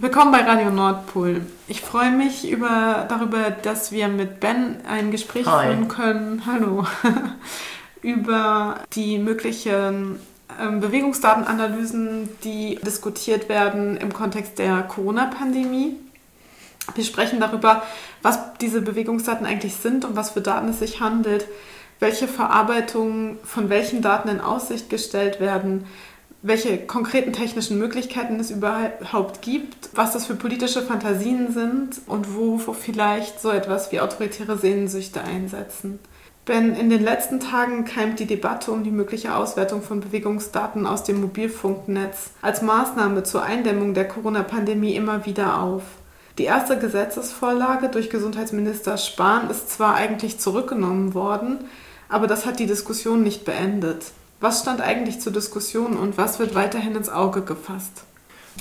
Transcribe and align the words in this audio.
Willkommen 0.00 0.30
bei 0.30 0.42
Radio 0.42 0.70
Nordpol. 0.70 1.40
Ich 1.66 1.80
freue 1.80 2.12
mich 2.12 2.48
über, 2.48 3.06
darüber, 3.08 3.50
dass 3.50 3.90
wir 3.90 4.06
mit 4.06 4.38
Ben 4.38 4.76
ein 4.88 5.10
Gespräch 5.10 5.44
Hi. 5.44 5.66
führen 5.66 5.88
können. 5.88 6.44
Hallo. 6.46 6.86
über 8.02 8.78
die 8.92 9.18
möglichen 9.18 10.20
ähm, 10.60 10.78
Bewegungsdatenanalysen, 10.78 12.28
die 12.44 12.78
diskutiert 12.86 13.48
werden 13.48 13.96
im 13.96 14.12
Kontext 14.12 14.60
der 14.60 14.82
Corona-Pandemie. 14.82 15.96
Wir 16.94 17.04
sprechen 17.04 17.40
darüber, 17.40 17.82
was 18.22 18.54
diese 18.60 18.82
Bewegungsdaten 18.82 19.46
eigentlich 19.46 19.74
sind, 19.74 20.04
um 20.04 20.14
was 20.14 20.30
für 20.30 20.40
Daten 20.40 20.68
es 20.68 20.78
sich 20.78 21.00
handelt, 21.00 21.48
welche 21.98 22.28
Verarbeitungen 22.28 23.38
von 23.42 23.68
welchen 23.68 24.00
Daten 24.00 24.28
in 24.28 24.40
Aussicht 24.40 24.90
gestellt 24.90 25.40
werden, 25.40 25.86
welche 26.42 26.78
konkreten 26.78 27.32
technischen 27.32 27.78
Möglichkeiten 27.78 28.38
es 28.38 28.50
überhaupt 28.50 29.42
gibt, 29.42 29.90
was 29.94 30.12
das 30.12 30.26
für 30.26 30.36
politische 30.36 30.82
Fantasien 30.82 31.52
sind 31.52 32.00
und 32.06 32.36
wo, 32.36 32.60
wo 32.64 32.72
vielleicht 32.72 33.40
so 33.40 33.50
etwas 33.50 33.90
wie 33.90 34.00
autoritäre 34.00 34.56
Sehnsüchte 34.56 35.20
einsetzen. 35.22 35.98
Denn 36.46 36.74
in 36.74 36.88
den 36.88 37.02
letzten 37.02 37.40
Tagen 37.40 37.84
keimt 37.84 38.20
die 38.20 38.26
Debatte 38.26 38.70
um 38.70 38.82
die 38.82 38.90
mögliche 38.90 39.34
Auswertung 39.34 39.82
von 39.82 40.00
Bewegungsdaten 40.00 40.86
aus 40.86 41.04
dem 41.04 41.20
Mobilfunknetz 41.20 42.30
als 42.40 42.62
Maßnahme 42.62 43.22
zur 43.24 43.42
Eindämmung 43.42 43.92
der 43.92 44.08
Corona-Pandemie 44.08 44.94
immer 44.94 45.26
wieder 45.26 45.60
auf. 45.60 45.82
Die 46.38 46.44
erste 46.44 46.78
Gesetzesvorlage 46.78 47.88
durch 47.88 48.10
Gesundheitsminister 48.10 48.96
Spahn 48.96 49.50
ist 49.50 49.70
zwar 49.70 49.96
eigentlich 49.96 50.38
zurückgenommen 50.38 51.12
worden, 51.12 51.58
aber 52.08 52.26
das 52.28 52.46
hat 52.46 52.60
die 52.60 52.66
Diskussion 52.66 53.22
nicht 53.22 53.44
beendet. 53.44 54.12
Was 54.40 54.60
stand 54.60 54.80
eigentlich 54.80 55.20
zur 55.20 55.32
Diskussion 55.32 55.96
und 55.96 56.16
was 56.16 56.38
wird 56.38 56.54
weiterhin 56.54 56.94
ins 56.94 57.08
Auge 57.08 57.42
gefasst? 57.42 58.04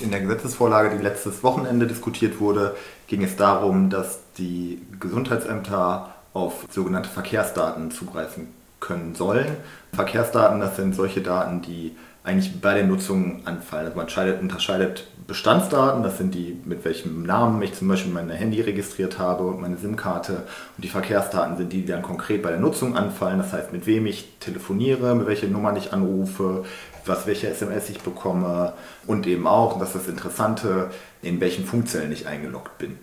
In 0.02 0.10
der 0.10 0.22
Gesetzesvorlage, 0.22 0.98
die 0.98 1.04
letztes 1.04 1.44
Wochenende 1.44 1.86
diskutiert 1.86 2.40
wurde, 2.40 2.76
ging 3.06 3.24
es 3.24 3.36
darum, 3.36 3.92
dass 3.92 4.20
die 4.40 4.82
Gesundheitsämter 5.00 6.16
auf 6.34 6.66
sogenannte 6.72 7.10
Verkehrsdaten 7.10 7.92
zugreifen 7.92 8.48
können 8.80 9.14
sollen. 9.14 9.56
Verkehrsdaten, 9.94 10.60
das 10.60 10.78
sind 10.78 10.96
solche 10.96 11.22
Daten, 11.22 11.62
die 11.62 11.96
eigentlich 12.28 12.60
bei 12.60 12.74
der 12.74 12.84
Nutzung 12.84 13.42
anfallen. 13.46 13.86
Also 13.86 13.98
man 13.98 14.10
scheidet, 14.10 14.42
unterscheidet 14.42 15.08
Bestandsdaten, 15.28 16.04
das 16.04 16.18
sind 16.18 16.36
die, 16.36 16.58
mit 16.66 16.84
welchem 16.84 17.24
Namen 17.24 17.62
ich 17.62 17.74
zum 17.74 17.88
Beispiel 17.88 18.12
mein 18.12 18.30
Handy 18.30 18.60
registriert 18.60 19.18
habe 19.18 19.44
und 19.44 19.62
meine 19.62 19.78
SIM-Karte. 19.78 20.44
Und 20.76 20.84
die 20.84 20.90
Verkehrsdaten 20.90 21.56
sind 21.56 21.72
die, 21.72 21.82
die 21.82 21.88
dann 21.88 22.02
konkret 22.02 22.42
bei 22.42 22.50
der 22.50 22.60
Nutzung 22.60 22.98
anfallen. 22.98 23.38
Das 23.38 23.54
heißt, 23.54 23.72
mit 23.72 23.88
wem 23.88 24.06
ich 24.06 24.28
telefoniere, 24.42 25.16
mit 25.16 25.28
welcher 25.28 25.48
Nummer 25.48 25.76
ich 25.78 25.94
anrufe, 25.94 26.66
was, 27.06 27.28
welche 27.28 27.48
SMS 27.48 27.90
ich 27.90 28.02
bekomme 28.02 28.74
und 29.06 29.26
eben 29.26 29.48
auch, 29.48 29.76
und 29.76 29.80
das 29.80 29.96
ist 29.96 30.04
das 30.04 30.08
Interessante, 30.10 30.92
in 31.22 31.40
welchen 31.40 31.66
Funkzellen 31.66 32.12
ich 32.12 32.28
eingeloggt 32.28 32.78
bin. 32.78 32.98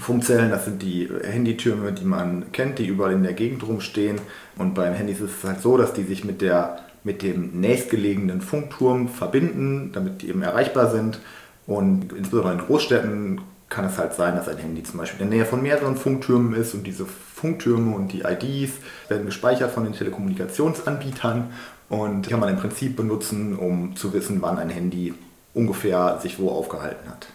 Funkzellen, 0.00 0.50
das 0.50 0.64
sind 0.64 0.82
die 0.82 1.08
Handytürme, 1.22 1.92
die 1.92 2.04
man 2.04 2.52
kennt, 2.52 2.78
die 2.78 2.86
überall 2.86 3.12
in 3.12 3.22
der 3.22 3.34
Gegend 3.34 3.66
rumstehen. 3.66 4.20
Und 4.56 4.74
beim 4.74 4.94
Handys 4.94 5.20
ist 5.20 5.38
es 5.38 5.44
halt 5.44 5.60
so, 5.60 5.76
dass 5.76 5.92
die 5.92 6.04
sich 6.04 6.24
mit, 6.24 6.42
der, 6.42 6.85
mit 7.06 7.22
dem 7.22 7.60
nächstgelegenen 7.60 8.40
Funkturm 8.40 9.08
verbinden, 9.08 9.92
damit 9.92 10.22
die 10.22 10.28
eben 10.28 10.42
erreichbar 10.42 10.90
sind. 10.90 11.20
Und 11.68 12.12
insbesondere 12.12 12.54
in 12.54 12.58
Großstädten 12.58 13.40
kann 13.68 13.84
es 13.84 13.96
halt 13.96 14.14
sein, 14.14 14.34
dass 14.34 14.48
ein 14.48 14.58
Handy 14.58 14.82
zum 14.82 14.98
Beispiel 14.98 15.22
in 15.22 15.30
der 15.30 15.38
Nähe 15.38 15.46
von 15.46 15.62
mehreren 15.62 15.96
Funktürmen 15.96 16.52
ist 16.54 16.74
und 16.74 16.84
diese 16.84 17.06
Funktürme 17.06 17.94
und 17.94 18.12
die 18.12 18.22
IDs 18.22 18.72
werden 19.08 19.24
gespeichert 19.24 19.70
von 19.70 19.84
den 19.84 19.92
Telekommunikationsanbietern 19.92 21.52
und 21.88 22.22
die 22.22 22.30
kann 22.30 22.40
man 22.40 22.48
im 22.48 22.56
Prinzip 22.56 22.96
benutzen, 22.96 23.56
um 23.56 23.94
zu 23.94 24.12
wissen, 24.12 24.42
wann 24.42 24.58
ein 24.58 24.70
Handy 24.70 25.14
ungefähr 25.54 26.18
sich 26.20 26.40
wo 26.40 26.50
aufgehalten 26.50 27.08
hat. 27.08 27.28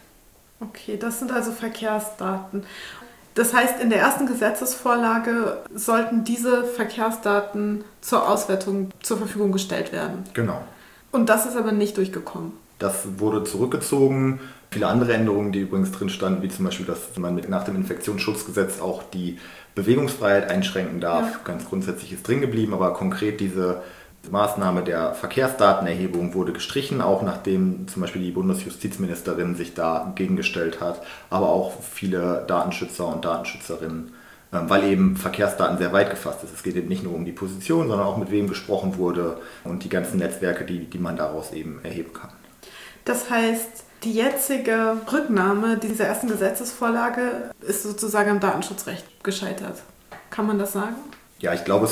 Okay, 0.60 0.98
das 0.98 1.20
sind 1.20 1.32
also 1.32 1.52
Verkehrsdaten. 1.52 2.64
Das 3.36 3.54
heißt, 3.54 3.82
in 3.82 3.90
der 3.90 4.00
ersten 4.00 4.26
Gesetzesvorlage 4.28 5.58
sollten 5.74 6.24
diese 6.24 6.64
Verkehrsdaten 6.66 7.84
zur 8.02 8.28
Auswertung 8.30 8.90
zur 9.02 9.18
Verfügung 9.18 9.52
gestellt 9.52 9.92
werden. 9.92 10.24
Genau. 10.34 10.62
Und 11.12 11.30
das 11.30 11.46
ist 11.46 11.56
aber 11.58 11.72
nicht 11.72 11.98
durchgekommen. 11.98 12.52
Das 12.80 13.04
wurde 13.18 13.44
zurückgezogen. 13.44 14.40
Viele 14.72 14.88
andere 14.88 15.14
Änderungen, 15.14 15.52
die 15.52 15.60
übrigens 15.62 15.92
drin 15.92 16.10
standen, 16.10 16.42
wie 16.42 16.50
zum 16.50 16.66
Beispiel, 16.66 16.86
dass 16.86 17.18
man 17.18 17.36
nach 17.50 17.64
dem 17.66 17.76
Infektionsschutzgesetz 17.76 18.80
auch 18.82 19.04
die 19.04 19.38
Bewegungsfreiheit 19.76 20.50
einschränken 20.50 21.00
darf, 21.00 21.26
Ja. 21.32 21.40
ganz 21.44 21.66
grundsätzlich 21.68 22.14
ist 22.14 22.28
drin 22.28 22.42
geblieben, 22.42 22.74
aber 22.74 22.94
konkret 22.94 23.40
diese 23.40 23.82
Maßnahme 24.30 24.84
der 24.84 25.14
Verkehrsdatenerhebung 25.14 26.34
wurde 26.34 26.54
gestrichen, 26.54 27.02
auch 27.02 27.22
nachdem 27.22 27.88
zum 27.88 28.02
Beispiel 28.02 28.22
die 28.22 28.32
Bundesjustizministerin 28.32 29.56
sich 29.56 29.74
dagegen 29.74 30.36
gestellt 30.36 30.80
hat, 30.80 31.02
aber 31.30 31.50
auch 31.50 31.74
viele 31.82 32.46
Datenschützer 32.48 33.08
und 33.08 33.26
Datenschützerinnen, 33.26 34.14
ähm, 34.54 34.70
weil 34.70 34.84
eben 34.84 35.16
Verkehrsdaten 35.16 35.78
sehr 35.78 35.94
weit 35.94 36.12
gefasst 36.12 36.44
ist. 36.44 36.54
Es 36.54 36.64
geht 36.64 36.76
eben 36.76 36.88
nicht 36.88 37.04
nur 37.04 37.16
um 37.16 37.26
die 37.26 37.32
Position, 37.32 37.88
sondern 37.88 38.08
auch 38.08 38.18
mit 38.18 38.32
wem 38.32 38.48
gesprochen 38.48 38.98
wurde 38.98 39.38
und 39.64 39.84
die 39.84 39.90
ganzen 39.90 40.18
Netzwerke, 40.18 40.66
die, 40.66 40.86
die 40.86 41.00
man 41.00 41.18
daraus 41.18 41.52
eben 41.52 41.80
erheben 41.84 42.14
kann. 42.14 42.30
Das 43.06 43.30
heißt, 43.30 43.84
die 44.04 44.14
jetzige 44.14 44.98
Rücknahme 45.12 45.78
dieser 45.78 46.06
ersten 46.06 46.28
Gesetzesvorlage 46.28 47.52
ist 47.62 47.84
sozusagen 47.84 48.30
am 48.32 48.40
Datenschutzrecht 48.40 49.24
gescheitert. 49.24 49.82
Kann 50.30 50.48
man 50.48 50.58
das 50.58 50.74
sagen? 50.74 50.96
Ja, 51.42 51.56
ich 51.56 51.66
glaube, 51.66 51.90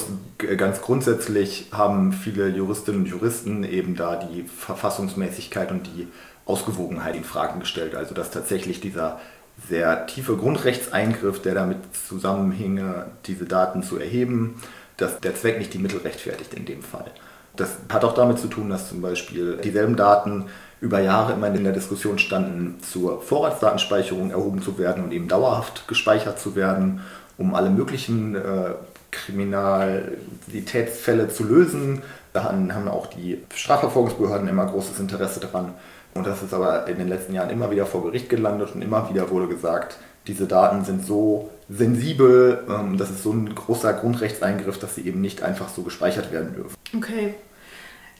ganz 0.58 0.82
grundsätzlich 0.82 1.70
haben 1.72 2.14
viele 2.14 2.50
Juristinnen 2.50 3.02
und 3.02 3.08
Juristen 3.08 3.64
eben 3.64 3.96
da 3.96 4.16
die 4.16 4.44
Verfassungsmäßigkeit 4.44 5.72
und 5.72 5.88
die 5.88 6.08
Ausgewogenheit 6.46 7.16
in 7.16 7.24
Frage 7.24 7.60
gestellt. 7.60 7.96
Also 7.96 8.14
dass 8.14 8.30
tatsächlich 8.30 8.80
dieser 8.80 9.20
sehr 9.68 10.06
tiefe 10.06 10.38
Grundrechtseingriff, 10.38 11.42
der 11.42 11.56
damit 11.56 11.78
zusammenhinge, 12.08 13.08
diese 13.26 13.46
Daten 13.46 13.82
zu 13.82 13.98
erheben, 13.98 14.62
dass 14.98 15.20
der 15.20 15.36
Zweck 15.36 15.58
nicht 15.58 15.74
die 15.74 15.80
Mittel 15.80 16.02
rechtfertigt 16.02 16.54
in 16.54 16.66
dem 16.66 16.84
Fall. 16.84 17.10
Das 17.56 17.72
hat 17.92 18.06
auch 18.06 18.14
damit 18.14 18.38
zu 18.38 18.48
tun, 18.48 18.70
dass 18.70 18.88
zum 18.88 19.02
Beispiel 19.02 19.58
dieselben 19.64 19.96
Daten 19.96 20.46
über 20.80 21.02
Jahre 21.02 21.34
immer 21.34 21.48
in 21.48 21.64
der 21.64 21.74
Diskussion 21.74 22.20
standen, 22.20 22.78
zur 22.84 23.22
Vorratsdatenspeicherung 23.22 24.30
erhoben 24.30 24.62
zu 24.62 24.78
werden 24.78 25.04
und 25.04 25.12
eben 25.12 25.28
dauerhaft 25.28 25.88
gespeichert 25.88 26.40
zu 26.40 26.56
werden, 26.56 27.02
um 27.38 27.56
alle 27.56 27.70
möglichen 27.70 28.36
äh, 28.36 28.74
Kriminalitätsfälle 29.12 31.30
zu 31.30 31.44
lösen. 31.44 32.02
Da 32.34 32.46
haben 32.46 32.88
auch 32.88 33.08
die 33.08 33.44
Strafverfolgungsbehörden 33.54 34.48
immer 34.48 34.68
großes 34.68 35.00
Interesse 35.00 35.40
daran. 35.40 35.74
Und 36.14 36.28
das 36.28 36.44
ist 36.44 36.54
aber 36.54 36.88
in 36.88 36.98
den 36.98 37.08
letzten 37.08 37.34
Jahren 37.34 37.50
immer 37.50 37.72
wieder 37.72 37.86
vor 37.86 38.04
Gericht 38.04 38.30
gelandet 38.30 38.74
und 38.74 38.82
immer 38.82 39.10
wieder 39.10 39.30
wurde 39.30 39.48
gesagt, 39.48 39.98
diese 40.28 40.48
Daten 40.48 40.86
sind 40.86 41.06
so 41.06 41.50
sensibel, 41.70 42.66
ähm, 42.70 42.98
das 42.98 43.10
ist 43.10 43.24
so 43.24 43.32
ein 43.32 43.54
großer 43.54 43.94
Grundrechtseingriff, 43.94 44.80
dass 44.80 44.96
sie 44.96 45.08
eben 45.08 45.22
nicht 45.22 45.44
einfach 45.44 45.70
so 45.70 45.84
gespeichert 45.84 46.32
werden 46.32 46.56
dürfen. 46.56 46.76
Okay. 46.96 47.36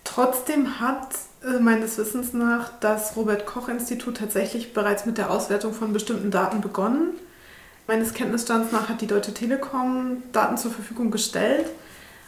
Trotzdem 0.04 0.80
hat 0.80 1.08
äh, 1.44 1.60
meines 1.60 1.98
Wissens 1.98 2.34
nach 2.34 2.72
das 2.80 3.16
Robert 3.16 3.46
Koch 3.46 3.70
Institut 3.70 4.18
tatsächlich 4.18 4.74
bereits 4.74 5.06
mit 5.06 5.18
der 5.18 5.30
Auswertung 5.30 5.74
von 5.74 5.94
bestimmten 5.94 6.32
Daten 6.32 6.62
begonnen. 6.62 7.12
Meines 7.90 8.14
Kenntnisstands 8.14 8.72
nach 8.72 8.88
hat 8.88 9.02
die 9.02 9.08
Deutsche 9.08 9.34
Telekom 9.34 10.22
Daten 10.32 10.58
zur 10.58 10.70
Verfügung 10.70 11.10
gestellt 11.10 11.66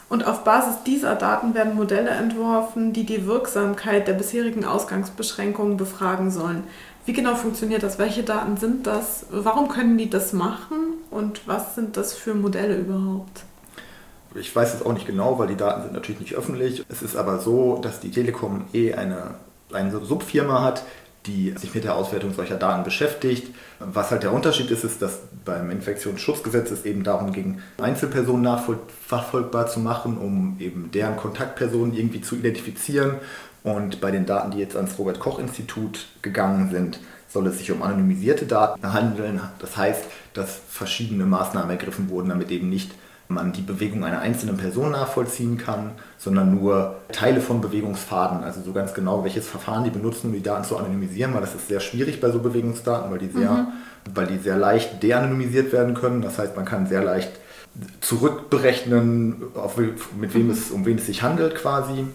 und 0.10 0.26
auf 0.26 0.44
Basis 0.44 0.82
dieser 0.88 1.14
Daten 1.14 1.54
werden 1.54 1.76
Modelle 1.76 2.10
entworfen, 2.10 2.94
die 2.94 3.06
die 3.06 3.28
Wirksamkeit 3.28 4.08
der 4.08 4.14
bisherigen 4.14 4.66
Ausgangsbeschränkungen 4.66 5.78
befragen 5.78 6.32
sollen. 6.32 6.64
Wie 7.06 7.14
genau 7.14 7.36
funktioniert 7.36 7.84
das? 7.84 8.00
Welche 8.00 8.24
Daten 8.24 8.58
sind 8.58 8.88
das? 8.88 9.28
Warum 9.30 9.68
können 9.68 10.00
die 10.00 10.10
das 10.10 10.34
machen? 10.34 10.96
Und 11.12 11.48
was 11.48 11.76
sind 11.76 11.96
das 11.96 12.16
für 12.16 12.34
Modelle 12.34 12.78
überhaupt? 12.78 13.44
Ich 14.34 14.56
weiß 14.56 14.74
es 14.74 14.84
auch 14.84 14.94
nicht 14.94 15.06
genau, 15.06 15.38
weil 15.38 15.48
die 15.48 15.58
Daten 15.58 15.84
sind 15.84 15.94
natürlich 15.94 16.22
nicht 16.22 16.34
öffentlich. 16.34 16.84
Es 16.90 17.04
ist 17.04 17.16
aber 17.16 17.38
so, 17.38 17.78
dass 17.78 18.00
die 18.00 18.10
Telekom 18.10 18.64
eh 18.74 18.96
eine, 18.96 19.36
eine 19.72 19.92
Subfirma 20.04 20.64
hat, 20.64 20.82
die 21.26 21.54
sich 21.58 21.74
mit 21.74 21.84
der 21.84 21.96
Auswertung 21.96 22.34
solcher 22.34 22.56
Daten 22.56 22.84
beschäftigt. 22.84 23.54
Was 23.80 24.12
halt 24.12 24.24
der 24.24 24.34
Unterschied 24.34 24.72
ist, 24.72 24.84
ist, 24.84 25.02
dass 25.02 25.20
beim 25.46 25.70
Infektionsschutzgesetz 25.70 26.72
es 26.72 26.86
eben 26.86 27.04
darum 27.04 27.32
ging, 27.32 27.60
Einzelpersonen 27.80 28.42
nachverfolgbar 28.42 29.68
zu 29.68 29.80
machen, 29.80 30.18
um 30.18 30.56
eben 30.60 30.90
deren 30.92 31.18
Kontaktpersonen 31.18 31.94
irgendwie 31.94 32.22
zu 32.22 32.36
identifizieren. 32.36 33.16
Und 33.64 34.02
bei 34.02 34.10
den 34.10 34.26
Daten, 34.26 34.52
die 34.52 34.58
jetzt 34.58 34.76
ans 34.76 34.98
Robert 34.98 35.20
Koch 35.20 35.38
Institut 35.38 36.08
gegangen 36.24 36.72
sind, 36.72 37.00
soll 37.28 37.48
es 37.48 37.60
sich 37.60 37.72
um 37.72 37.84
anonymisierte 37.84 38.46
Daten 38.46 38.92
handeln. 38.92 39.40
Das 39.60 39.78
heißt, 39.78 40.04
dass 40.34 40.60
verschiedene 40.70 41.26
Maßnahmen 41.26 41.70
ergriffen 41.70 42.10
wurden, 42.10 42.30
damit 42.30 42.50
eben 42.52 42.70
nicht 42.70 42.92
man 43.34 43.54
die 43.54 43.62
Bewegung 43.62 44.04
einer 44.04 44.20
einzelnen 44.20 44.58
Person 44.58 44.92
nachvollziehen 44.92 45.58
kann, 45.58 45.92
sondern 46.18 46.54
nur 46.54 46.96
Teile 47.12 47.42
von 47.42 47.62
Bewegungsfaden, 47.62 48.44
also 48.44 48.62
so 48.62 48.74
ganz 48.74 48.94
genau, 48.94 49.24
welches 49.24 49.48
Verfahren 49.48 49.84
die 49.84 49.90
benutzen, 49.90 50.28
um 50.28 50.34
die 50.34 50.44
Daten 50.44 50.64
zu 50.64 50.78
anonymisieren, 50.78 51.34
weil 51.34 51.42
das 51.42 51.56
ist 51.56 51.68
sehr 51.68 51.80
schwierig 51.80 52.22
bei 52.22 52.30
so 52.30 52.40
Bewegungsdaten, 52.40 53.12
weil 53.12 53.20
die 53.20 53.30
sehr, 53.30 53.68
weil 54.14 54.28
die 54.28 54.38
sehr 54.38 54.58
leicht 54.58 55.02
de-anonymisiert 55.02 55.72
werden 55.72 55.94
können. 55.94 56.22
Das 56.22 56.38
heißt, 56.38 56.56
man 56.56 56.66
kann 56.66 56.88
sehr 56.88 57.04
leicht 57.04 57.32
zurückberechnen, 58.02 59.44
auf, 59.56 59.78
mit 59.78 60.34
wem 60.34 60.50
es, 60.50 60.72
um 60.72 60.86
wen 60.86 60.98
es 60.98 61.06
sich 61.06 61.24
handelt 61.24 61.56
quasi. 61.56 62.06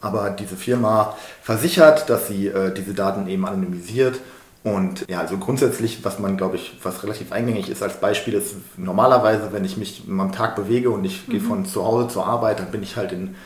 Aber 0.00 0.30
diese 0.30 0.56
Firma 0.56 1.16
versichert, 1.42 2.10
dass 2.10 2.28
sie 2.28 2.48
äh, 2.48 2.72
diese 2.72 2.94
Daten 2.94 3.26
eben 3.28 3.46
anonymisiert 3.46 4.20
Und 4.66 5.08
ja, 5.08 5.20
also 5.20 5.38
grundsätzlich, 5.38 6.04
was 6.04 6.18
man, 6.18 6.36
glaube 6.36 6.56
ich, 6.56 6.76
was 6.82 7.04
relativ 7.04 7.30
eingängig 7.30 7.70
ist 7.70 7.84
als 7.84 8.00
Beispiel, 8.00 8.34
ist 8.34 8.56
normalerweise, 8.76 9.52
wenn 9.52 9.64
ich 9.64 9.76
mich 9.76 10.02
am 10.08 10.32
Tag 10.32 10.56
bewege 10.56 10.90
und 10.90 11.04
ich 11.04 11.28
mhm. 11.28 11.30
gehe 11.30 11.40
von 11.40 11.66
zu 11.66 11.84
Hause 11.84 12.08
zur 12.08 12.26
Arbeit, 12.26 12.58
dann 12.58 12.72
bin 12.72 12.82
ich 12.82 12.96
halt 12.96 13.12
in 13.12 13.36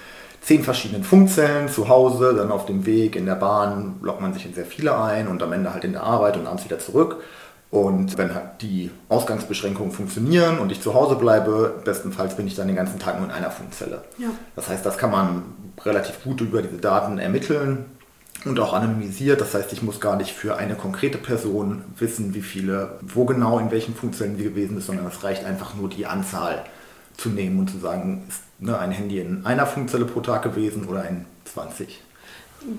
zehn 0.41 0.65
verschiedenen 0.65 1.05
Funkzellen 1.05 1.69
zu 1.69 1.91
Hause, 1.91 2.33
dann 2.35 2.51
auf 2.51 2.65
dem 2.65 2.87
Weg, 2.87 3.17
in 3.17 3.27
der 3.27 3.35
Bahn 3.35 3.97
lockt 4.01 4.23
man 4.23 4.33
sich 4.33 4.47
in 4.47 4.55
sehr 4.55 4.65
viele 4.65 4.99
ein 4.99 5.29
und 5.29 5.43
am 5.43 5.53
Ende 5.53 5.75
halt 5.75 5.85
in 5.85 5.93
der 5.93 6.05
Arbeit 6.05 6.39
und 6.39 6.47
abends 6.47 6.65
wieder 6.65 6.79
zurück. 6.79 7.19
Und 7.71 8.17
wenn 8.17 8.35
halt 8.35 8.63
die 8.63 8.91
Ausgangsbeschränkungen 9.11 9.93
funktionieren 9.93 10.59
und 10.59 10.73
ich 10.73 10.81
zu 10.81 10.95
Hause 10.95 11.17
bleibe, 11.17 11.83
bestenfalls 11.85 12.35
bin 12.35 12.47
ich 12.47 12.55
dann 12.55 12.67
den 12.67 12.77
ganzen 12.77 12.99
Tag 12.99 13.19
nur 13.19 13.29
in 13.29 13.35
einer 13.35 13.51
Funkzelle. 13.51 14.05
Ja. 14.17 14.29
Das 14.57 14.71
heißt, 14.71 14.87
das 14.87 14.97
kann 14.97 15.11
man 15.11 15.43
relativ 15.85 16.25
gut 16.25 16.41
über 16.41 16.63
diese 16.63 16.79
Daten 16.79 17.19
ermitteln 17.19 17.85
und 18.45 18.59
auch 18.59 18.73
anonymisiert. 18.73 19.41
Das 19.41 19.55
heißt, 19.55 19.73
ich 19.73 19.83
muss 19.83 20.01
gar 20.01 20.17
nicht 20.17 20.33
für 20.33 20.57
eine 20.57 20.75
konkrete 20.75 21.19
Person 21.19 21.85
wissen, 21.99 22.35
wie 22.35 22.43
viele, 22.43 22.99
wo 23.03 23.25
genau 23.25 23.59
in 23.59 23.71
welchen 23.71 23.95
Funktionen 23.95 24.37
sie 24.37 24.45
gewesen 24.45 24.79
ist, 24.79 24.87
sondern 24.87 25.07
es 25.07 25.23
reicht 25.23 25.45
einfach 25.45 25.75
nur 25.75 25.89
die 25.89 26.07
Anzahl 26.07 26.65
zu 27.17 27.29
nehmen 27.29 27.59
und 27.59 27.71
zu 27.71 27.79
sagen, 27.79 28.25
ist 28.29 28.43
ne, 28.59 28.79
ein 28.79 28.91
Handy 28.91 29.21
in 29.21 29.45
einer 29.45 29.67
Funkzelle 29.67 30.07
pro 30.07 30.21
Tag 30.21 30.43
gewesen 30.43 30.87
oder 30.87 31.07
in 31.07 31.27
20. 31.45 32.03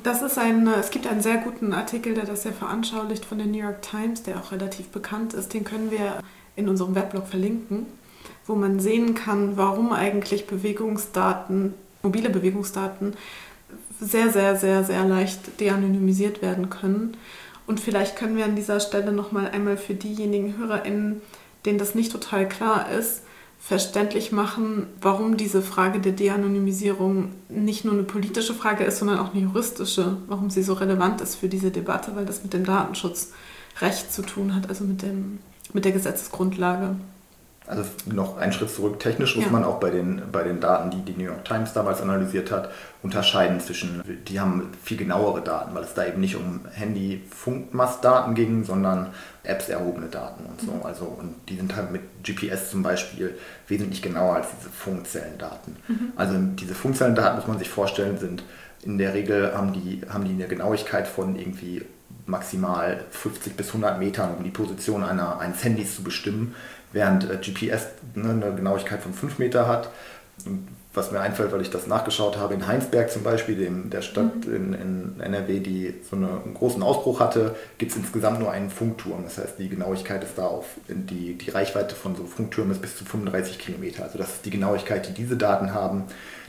Das 0.04 0.22
ist 0.22 0.38
ein, 0.38 0.68
es 0.68 0.92
gibt 0.92 1.08
einen 1.08 1.22
sehr 1.22 1.38
guten 1.38 1.74
Artikel, 1.74 2.14
der 2.14 2.26
das 2.26 2.44
sehr 2.44 2.54
veranschaulicht 2.54 3.26
von 3.26 3.40
der 3.40 3.48
New 3.48 3.60
York 3.60 3.82
Times, 3.82 4.24
der 4.24 4.38
auch 4.38 4.52
relativ 4.52 4.90
bekannt 4.90 5.34
ist. 5.34 5.54
Den 5.54 5.64
können 5.64 5.90
wir 5.90 6.20
in 6.56 6.70
unserem 6.70 6.94
Weblog 6.94 7.28
verlinken, 7.28 7.88
wo 8.46 8.56
man 8.56 8.80
sehen 8.80 9.16
kann, 9.16 9.58
warum 9.58 9.92
eigentlich 9.92 10.46
Bewegungsdaten, 10.46 11.74
mobile 12.04 12.30
Bewegungsdaten 12.30 13.14
sehr, 14.02 14.32
sehr, 14.32 14.56
sehr, 14.56 14.84
sehr 14.84 15.06
leicht 15.06 15.60
de-anonymisiert 15.60 16.42
werden 16.42 16.70
können. 16.70 17.16
Und 17.68 17.80
vielleicht 17.80 18.16
können 18.18 18.36
wir 18.36 18.46
an 18.46 18.56
dieser 18.56 18.80
Stelle 18.80 19.14
nochmal 19.14 19.48
einmal 19.48 19.78
für 19.78 19.94
diejenigen 19.94 20.58
HörerInnen, 20.58 21.22
denen 21.66 21.78
das 21.78 21.96
nicht 21.96 22.12
total 22.12 22.50
klar 22.50 22.92
ist, 22.92 23.22
verständlich 23.60 24.32
machen, 24.32 24.88
warum 25.00 25.38
diese 25.38 25.62
Frage 25.62 26.00
der 26.00 26.14
De-Anonymisierung 26.14 27.30
nicht 27.48 27.86
nur 27.86 27.94
eine 27.94 28.04
politische 28.04 28.56
Frage 28.56 28.84
ist, 28.84 28.98
sondern 28.98 29.20
auch 29.20 29.34
eine 29.34 29.44
juristische, 29.44 30.18
warum 30.28 30.50
sie 30.50 30.64
so 30.64 30.74
relevant 30.74 31.22
ist 31.22 31.36
für 31.36 31.48
diese 31.48 31.70
Debatte, 31.70 32.16
weil 32.16 32.26
das 32.26 32.42
mit 32.42 32.54
dem 32.54 32.66
Datenschutzrecht 32.66 34.12
zu 34.12 34.24
tun 34.24 34.56
hat, 34.56 34.68
also 34.68 34.84
mit, 34.84 35.04
dem, 35.04 35.38
mit 35.74 35.86
der 35.86 35.92
Gesetzesgrundlage. 35.92 36.96
Also 37.72 37.86
noch 38.06 38.38
einen 38.38 38.52
Schritt 38.52 38.70
zurück. 38.70 39.00
Technisch 39.00 39.38
muss 39.38 39.46
ja. 39.46 39.52
man 39.52 39.64
auch 39.64 39.80
bei 39.80 39.92
den, 39.92 40.22
bei 40.30 40.44
den 40.44 40.60
Daten, 40.60 40.92
die 40.92 41.02
die 41.04 41.18
New 41.18 41.24
York 41.24 41.46
Times 41.46 41.72
damals 41.72 42.02
analysiert 42.02 42.52
hat, 42.52 42.70
unterscheiden 43.02 43.62
zwischen, 43.62 44.04
die 44.28 44.42
haben 44.42 44.74
viel 44.84 44.98
genauere 44.98 45.42
Daten, 45.42 45.74
weil 45.74 45.86
es 45.86 45.94
da 45.94 46.06
eben 46.06 46.20
nicht 46.20 46.36
um 46.36 46.66
Handy-Funkmastdaten 46.70 48.36
ging, 48.36 48.66
sondern 48.66 49.14
Apps 49.44 49.70
erhobene 49.70 50.08
Daten 50.08 50.46
und 50.46 50.60
so. 50.60 50.74
Mhm. 50.74 50.82
Also, 50.84 51.06
und 51.06 51.36
die 51.48 51.56
sind 51.56 51.74
halt 51.74 51.94
mit 51.94 52.02
GPS 52.24 52.72
zum 52.72 52.84
Beispiel 52.84 53.38
wesentlich 53.70 54.02
genauer 54.02 54.36
als 54.36 54.48
diese 54.60 54.70
Funkzellendaten. 54.70 55.78
Mhm. 55.88 56.12
Also 56.18 56.36
diese 56.38 56.76
Funkzellendaten, 56.76 57.38
muss 57.38 57.48
man 57.48 57.58
sich 57.58 57.70
vorstellen, 57.70 58.18
sind 58.18 58.44
in 58.84 58.98
der 58.98 59.14
Regel 59.14 59.54
haben 59.56 59.72
die, 59.72 60.02
haben 60.10 60.26
die 60.26 60.34
eine 60.34 60.48
Genauigkeit 60.48 61.08
von 61.08 61.38
irgendwie 61.38 61.86
maximal 62.26 63.04
50 63.12 63.56
bis 63.56 63.68
100 63.68 64.00
Metern, 64.00 64.36
um 64.38 64.44
die 64.44 64.50
Position 64.50 65.04
einer, 65.04 65.40
eines 65.40 65.64
Handys 65.64 65.96
zu 65.96 66.04
bestimmen 66.04 66.56
während 66.94 67.30
äh, 67.30 67.38
GPS 67.38 67.88
ne, 68.16 68.30
eine 68.30 68.56
Genauigkeit 68.56 69.02
von 69.02 69.14
5 69.14 69.40
Meter 69.40 69.68
hat. 69.68 69.90
Und 70.46 70.68
was 70.94 71.12
mir 71.12 71.22
einfällt, 71.22 71.54
weil 71.54 71.62
ich 71.62 71.70
das 71.70 71.88
nachgeschaut 71.88 72.38
habe, 72.38 72.54
in 72.54 72.68
Heinsberg 72.68 73.10
zum 73.10 73.24
Beispiel, 73.24 73.56
dem, 73.56 73.90
der 73.90 74.02
Stadt 74.02 74.46
mhm. 74.46 74.56
in, 74.56 74.74
in, 74.74 75.22
NRW, 75.22 75.60
die 75.60 75.94
so 76.10 76.18
eine, 76.18 76.28
einen 76.44 76.54
großen 76.54 76.84
Ausbruch 76.84 77.20
hatte, 77.20 77.56
gibt 77.78 77.92
es 77.92 77.98
insgesamt 77.98 78.40
nur 78.40 78.52
einen 78.52 78.70
Funkturm. 78.70 79.24
Das 79.24 79.38
heißt, 79.38 79.60
die 79.60 79.70
Genauigkeit 79.70 80.24
ist 80.24 80.38
da 80.38 80.48
auf, 80.48 80.66
die, 80.88 81.38
die 81.38 81.50
Reichweite 81.50 81.96
von 81.96 82.16
so 82.16 82.26
Funktürmen 82.26 82.74
ist 82.74 82.82
bis 82.82 82.98
zu 82.98 83.06
35 83.06 83.58
Kilometer. 83.58 84.04
Also 84.04 84.18
das 84.18 84.36
ist 84.36 84.46
die 84.46 84.50
Genauigkeit, 84.50 85.08
die 85.08 85.14
diese 85.14 85.38
Daten 85.38 85.74
haben. 85.74 86.04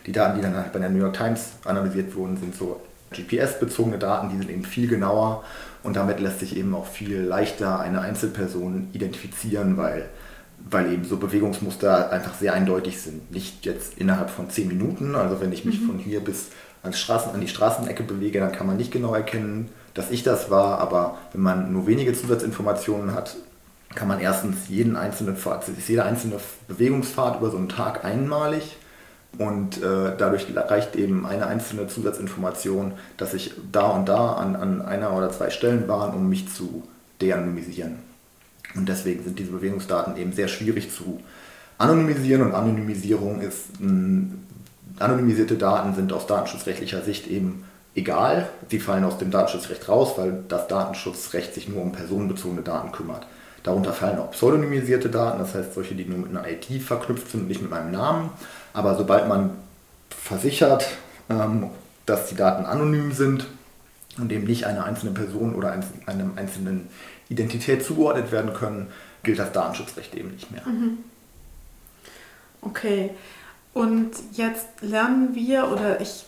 Die 0.07 0.13
Daten, 0.13 0.37
die 0.37 0.43
dann 0.43 0.57
halt 0.57 0.73
bei 0.73 0.81
der 0.81 0.91
New 0.91 0.99
York 0.99 1.17
Times 1.17 1.53
analysiert 1.65 2.17
wurden, 2.17 2.37
sind 2.37 2.57
so 2.57 2.81
GPS-bezogene 3.13 3.99
Daten, 3.99 4.31
die 4.31 4.39
sind 4.39 4.51
eben 4.51 4.65
viel 4.65 4.89
genauer 4.89 5.45
und 5.83 5.97
damit 5.97 6.19
lässt 6.19 6.41
sich 6.41 6.57
eben 6.57 6.75
auch 6.75 6.87
viel 6.87 7.21
leichter 7.21 7.79
eine 7.79 8.01
Einzelperson 8.01 8.89
identifizieren, 8.93 9.77
weil 9.77 10.09
weil 10.71 10.93
eben 10.93 11.05
so 11.05 11.17
Bewegungsmuster 11.17 12.11
einfach 12.11 12.35
sehr 12.35 12.55
eindeutig 12.55 13.01
sind. 13.01 13.31
Nicht 13.31 13.65
jetzt 13.65 13.99
innerhalb 13.99 14.31
von 14.31 14.51
zehn 14.51 14.69
Minuten, 14.69 15.15
also 15.15 15.41
wenn 15.41 15.53
ich 15.53 15.65
mich 15.65 15.81
mhm. 15.81 15.87
von 15.87 15.99
hier 15.99 16.21
bis 16.21 16.49
an, 16.83 16.93
Straßen, 16.93 17.33
an 17.33 17.41
die 17.41 17.49
Straßenecke 17.49 18.03
bewege, 18.03 18.41
dann 18.41 18.53
kann 18.53 18.67
man 18.67 18.77
nicht 18.77 18.93
genau 18.93 19.15
erkennen, 19.15 19.69
dass 19.95 20.11
ich 20.11 20.23
das 20.23 20.51
war, 20.51 20.79
aber 20.79 21.19
wenn 21.33 21.43
man 21.43 21.73
nur 21.73 21.87
wenige 21.87 22.13
Zusatzinformationen 22.13 23.15
hat, 23.15 23.37
kann 23.95 24.09
man 24.09 24.21
erstens 24.21 24.69
jeden 24.69 24.97
einzelnen 24.97 25.37
ist 25.37 25.89
jede 25.89 26.05
einzelne 26.05 26.37
Bewegungsfahrt 26.67 27.41
über 27.41 27.51
so 27.51 27.59
einen 27.59 27.69
Tag 27.69 28.05
einmalig 28.05 28.77
und 29.39 29.83
äh, 29.83 30.17
dadurch 30.17 30.47
reicht 30.57 30.97
eben 30.97 31.27
eine 31.27 31.47
einzelne 31.47 31.89
Zusatzinformation, 31.89 32.93
dass 33.17 33.35
ich 33.35 33.53
da 33.71 33.89
und 33.89 34.09
da 34.09 34.35
an, 34.35 34.57
an 34.57 34.83
einer 34.83 35.15
oder 35.15 35.31
zwei 35.31 35.51
Stellen 35.51 35.89
war, 35.89 36.15
um 36.15 36.29
mich 36.29 36.53
zu 36.53 36.83
de-anonymisieren. 37.21 38.12
Und 38.75 38.89
deswegen 38.89 39.25
sind 39.25 39.39
diese 39.39 39.53
Bewegungsdaten 39.53 40.17
eben 40.17 40.33
sehr 40.33 40.49
schwierig 40.49 40.91
zu 40.91 41.21
anonymisieren 41.79 42.43
und 42.43 42.55
Anonymisierung 42.55 43.41
ist, 43.41 43.67
anonymisierte 44.99 45.57
Daten 45.57 45.95
sind 45.95 46.13
aus 46.13 46.27
datenschutzrechtlicher 46.27 47.03
Sicht 47.03 47.27
eben 47.27 47.65
egal. 47.95 48.49
Sie 48.71 48.79
fallen 48.79 49.05
aus 49.05 49.19
dem 49.19 49.31
Datenschutzrecht 49.31 49.89
raus, 49.89 50.13
weil 50.17 50.45
das 50.49 50.69
Datenschutzrecht 50.69 51.55
sich 51.55 51.69
nur 51.69 51.83
um 51.83 51.93
personenbezogene 51.93 52.63
Daten 52.63 52.93
kümmert. 52.93 53.27
Darunter 53.63 53.93
fallen 53.93 54.19
auch 54.19 54.33
pseudonymisierte 54.33 55.09
Daten, 55.09 55.39
das 55.39 55.55
heißt 55.55 55.75
solche, 55.75 55.95
die 55.95 56.05
nur 56.05 56.19
mit 56.19 56.31
einer 56.31 56.49
IT 56.49 56.83
verknüpft 56.83 57.31
sind 57.31 57.49
nicht 57.49 57.63
mit 57.63 57.71
meinem 57.71 57.93
Namen. 57.93 58.31
Aber 58.73 58.97
sobald 58.97 59.29
man 59.29 59.51
versichert, 60.11 60.87
ähm, 61.31 61.71
dass 62.07 62.29
die 62.29 62.35
Daten 62.35 62.65
anonym 62.65 63.13
sind 63.13 63.47
und 64.19 64.33
eben 64.33 64.47
nicht 64.47 64.67
einer 64.67 64.85
einzelnen 64.85 65.15
Person 65.15 65.55
oder 65.55 65.73
einem 66.07 66.33
einzelnen 66.37 66.89
Identität 67.33 67.85
zugeordnet 67.85 68.31
werden 68.31 68.53
können, 68.53 68.89
gilt 69.23 69.39
das 69.39 69.53
Datenschutzrecht 69.53 70.15
eben 70.15 70.31
nicht 70.31 70.51
mehr. 70.51 70.63
Mhm. 70.67 70.99
Okay. 72.61 73.11
Und 73.75 74.11
jetzt 74.33 74.67
lernen 74.83 75.35
wir 75.35 75.71
oder 75.73 76.01
ich, 76.01 76.25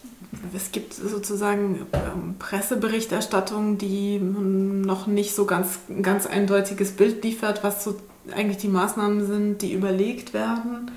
es 0.55 0.73
gibt 0.73 0.95
sozusagen 0.95 1.87
ähm, 1.93 2.37
Presseberichterstattung, 2.39 3.77
die 3.77 4.19
noch 4.19 5.06
nicht 5.06 5.35
so 5.35 5.45
ganz 5.45 5.79
ganz 6.01 6.27
eindeutiges 6.27 6.93
Bild 6.93 7.23
liefert, 7.23 7.63
was 7.63 7.84
so 7.84 7.96
eigentlich 8.34 8.56
die 8.56 8.69
Maßnahmen 8.69 9.27
sind, 9.27 9.63
die 9.63 9.75
überlegt 9.75 10.32
werden. 10.32 10.91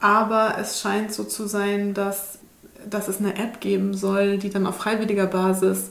Aber 0.00 0.56
es 0.58 0.80
scheint 0.80 1.12
so 1.12 1.24
zu 1.24 1.46
sein, 1.46 1.92
dass, 1.92 2.38
dass 2.88 3.08
es 3.08 3.18
eine 3.18 3.36
App 3.36 3.60
geben 3.60 3.92
soll, 3.94 4.38
die 4.38 4.50
dann 4.50 4.66
auf 4.66 4.76
freiwilliger 4.76 5.26
Basis 5.26 5.90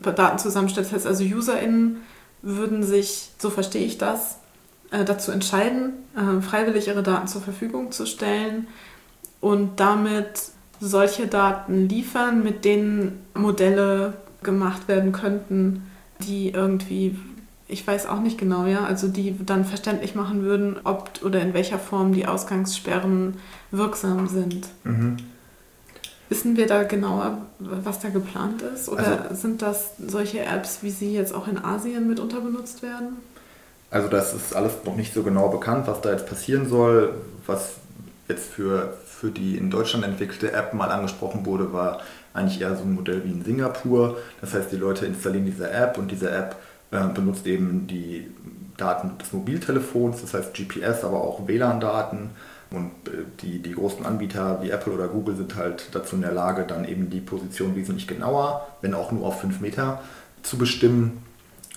Daten 0.00 0.38
zusammenstellt. 0.38 0.86
Das 0.86 0.94
heißt 0.94 1.06
also 1.06 1.24
UserInnen 1.24 2.02
würden 2.46 2.82
sich, 2.84 3.30
so 3.38 3.50
verstehe 3.50 3.84
ich 3.84 3.98
das, 3.98 4.38
äh, 4.92 5.04
dazu 5.04 5.32
entscheiden, 5.32 5.92
äh, 6.16 6.40
freiwillig 6.40 6.86
ihre 6.86 7.02
Daten 7.02 7.26
zur 7.26 7.42
Verfügung 7.42 7.90
zu 7.90 8.06
stellen 8.06 8.68
und 9.40 9.80
damit 9.80 10.42
solche 10.80 11.26
Daten 11.26 11.88
liefern, 11.88 12.42
mit 12.42 12.64
denen 12.64 13.24
Modelle 13.34 14.14
gemacht 14.42 14.86
werden 14.86 15.10
könnten, 15.10 15.90
die 16.20 16.50
irgendwie, 16.50 17.18
ich 17.66 17.84
weiß 17.84 18.06
auch 18.06 18.20
nicht 18.20 18.38
genau, 18.38 18.66
ja, 18.66 18.84
also 18.84 19.08
die 19.08 19.34
dann 19.44 19.64
verständlich 19.64 20.14
machen 20.14 20.42
würden, 20.42 20.76
ob 20.84 21.10
oder 21.24 21.40
in 21.40 21.52
welcher 21.52 21.78
Form 21.78 22.12
die 22.12 22.26
Ausgangssperren 22.26 23.34
wirksam 23.72 24.28
sind. 24.28 24.68
Mhm. 24.84 25.16
Wissen 26.28 26.56
wir 26.56 26.66
da 26.66 26.82
genauer, 26.82 27.38
was 27.58 28.00
da 28.00 28.08
geplant 28.08 28.62
ist? 28.62 28.88
Oder 28.88 29.22
also, 29.22 29.34
sind 29.34 29.62
das 29.62 29.90
solche 30.04 30.40
Apps, 30.40 30.78
wie 30.82 30.90
sie 30.90 31.14
jetzt 31.14 31.34
auch 31.34 31.46
in 31.46 31.58
Asien 31.58 32.08
mitunter 32.08 32.40
benutzt 32.40 32.82
werden? 32.82 33.16
Also 33.90 34.08
das 34.08 34.34
ist 34.34 34.54
alles 34.54 34.72
noch 34.84 34.96
nicht 34.96 35.14
so 35.14 35.22
genau 35.22 35.48
bekannt, 35.48 35.86
was 35.86 36.00
da 36.00 36.10
jetzt 36.10 36.26
passieren 36.26 36.68
soll. 36.68 37.14
Was 37.46 37.74
jetzt 38.28 38.48
für, 38.48 38.94
für 39.06 39.30
die 39.30 39.56
in 39.56 39.70
Deutschland 39.70 40.04
entwickelte 40.04 40.52
App 40.52 40.74
mal 40.74 40.90
angesprochen 40.90 41.46
wurde, 41.46 41.72
war 41.72 42.00
eigentlich 42.34 42.60
eher 42.60 42.74
so 42.74 42.82
ein 42.82 42.94
Modell 42.94 43.22
wie 43.24 43.30
in 43.30 43.44
Singapur. 43.44 44.18
Das 44.40 44.52
heißt, 44.52 44.72
die 44.72 44.76
Leute 44.76 45.06
installieren 45.06 45.46
diese 45.46 45.70
App 45.70 45.96
und 45.96 46.10
diese 46.10 46.30
App 46.30 46.56
äh, 46.90 47.06
benutzt 47.14 47.46
eben 47.46 47.86
die 47.86 48.26
Daten 48.76 49.16
des 49.18 49.32
Mobiltelefons, 49.32 50.20
das 50.20 50.34
heißt 50.34 50.54
GPS, 50.54 51.04
aber 51.04 51.22
auch 51.22 51.46
WLAN-Daten 51.46 52.30
und 52.70 52.90
äh, 53.06 53.24
die, 53.40 53.60
die 53.60 53.72
großen 53.72 54.04
Anbieter 54.04 54.62
wie 54.62 54.70
Apple 54.70 54.92
oder 54.92 55.08
Google 55.08 55.36
sind 55.36 55.56
halt 55.56 55.88
dazu 55.92 56.16
in 56.16 56.22
der 56.22 56.32
Lage, 56.32 56.64
dann 56.64 56.86
eben 56.86 57.10
die 57.10 57.20
Position 57.20 57.76
wesentlich 57.76 58.06
genauer, 58.06 58.66
wenn 58.80 58.94
auch 58.94 59.12
nur 59.12 59.26
auf 59.26 59.40
5 59.40 59.60
Meter, 59.60 60.00
zu 60.42 60.58
bestimmen. 60.58 61.22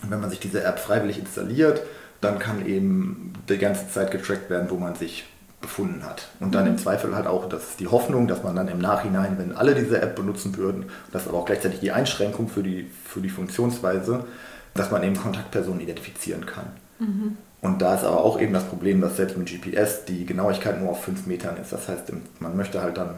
Und 0.03 0.11
wenn 0.11 0.21
man 0.21 0.29
sich 0.29 0.39
diese 0.39 0.63
App 0.63 0.79
freiwillig 0.79 1.19
installiert, 1.19 1.81
dann 2.21 2.39
kann 2.39 2.65
eben 2.65 3.33
die 3.47 3.57
ganze 3.57 3.89
Zeit 3.89 4.11
getrackt 4.11 4.49
werden, 4.49 4.69
wo 4.69 4.75
man 4.75 4.95
sich 4.95 5.25
befunden 5.61 6.05
hat. 6.05 6.29
Und 6.39 6.55
dann 6.55 6.65
im 6.65 6.73
mhm. 6.73 6.77
Zweifel 6.77 7.15
halt 7.15 7.27
auch, 7.27 7.47
das 7.49 7.71
ist 7.71 7.79
die 7.79 7.87
Hoffnung, 7.87 8.27
dass 8.27 8.43
man 8.43 8.55
dann 8.55 8.69
im 8.69 8.79
Nachhinein, 8.79 9.37
wenn 9.37 9.55
alle 9.55 9.75
diese 9.75 10.01
App 10.01 10.15
benutzen 10.15 10.55
würden, 10.57 10.85
das 11.11 11.23
ist 11.23 11.27
aber 11.27 11.39
auch 11.39 11.45
gleichzeitig 11.45 11.81
die 11.81 11.91
Einschränkung 11.91 12.47
für 12.47 12.63
die, 12.63 12.89
für 13.05 13.19
die 13.19 13.29
Funktionsweise, 13.29 14.25
dass 14.73 14.91
man 14.91 15.03
eben 15.03 15.17
Kontaktpersonen 15.17 15.81
identifizieren 15.81 16.45
kann. 16.45 16.67
Mhm. 16.99 17.37
Und 17.61 17.81
da 17.81 17.95
ist 17.95 18.03
aber 18.03 18.23
auch 18.23 18.39
eben 18.39 18.53
das 18.53 18.65
Problem, 18.65 19.01
dass 19.01 19.17
selbst 19.17 19.37
mit 19.37 19.49
GPS 19.49 20.05
die 20.05 20.25
Genauigkeit 20.25 20.79
nur 20.81 20.91
auf 20.91 21.03
5 21.03 21.25
Metern 21.25 21.57
ist. 21.57 21.73
Das 21.73 21.87
heißt, 21.87 22.11
man 22.39 22.55
möchte 22.55 22.81
halt 22.81 22.97
dann 22.97 23.15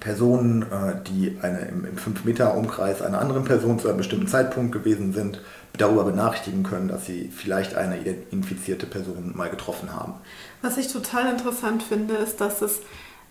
Personen, 0.00 0.62
äh, 0.62 0.96
die 1.06 1.38
eine, 1.42 1.60
im 1.60 1.96
5-Meter-Umkreis 1.96 3.02
einer 3.02 3.20
anderen 3.20 3.44
Person 3.44 3.78
zu 3.78 3.88
einem 3.88 3.98
bestimmten 3.98 4.26
Zeitpunkt 4.26 4.72
gewesen 4.72 5.12
sind, 5.12 5.40
darüber 5.78 6.04
benachrichtigen 6.04 6.64
können, 6.64 6.88
dass 6.88 7.06
sie 7.06 7.30
vielleicht 7.34 7.76
eine 7.76 7.96
infizierte 8.30 8.86
Person 8.86 9.32
mal 9.36 9.48
getroffen 9.48 9.92
haben. 9.94 10.14
Was 10.62 10.76
ich 10.76 10.92
total 10.92 11.30
interessant 11.30 11.82
finde, 11.82 12.14
ist, 12.14 12.40
dass 12.40 12.62
es 12.62 12.80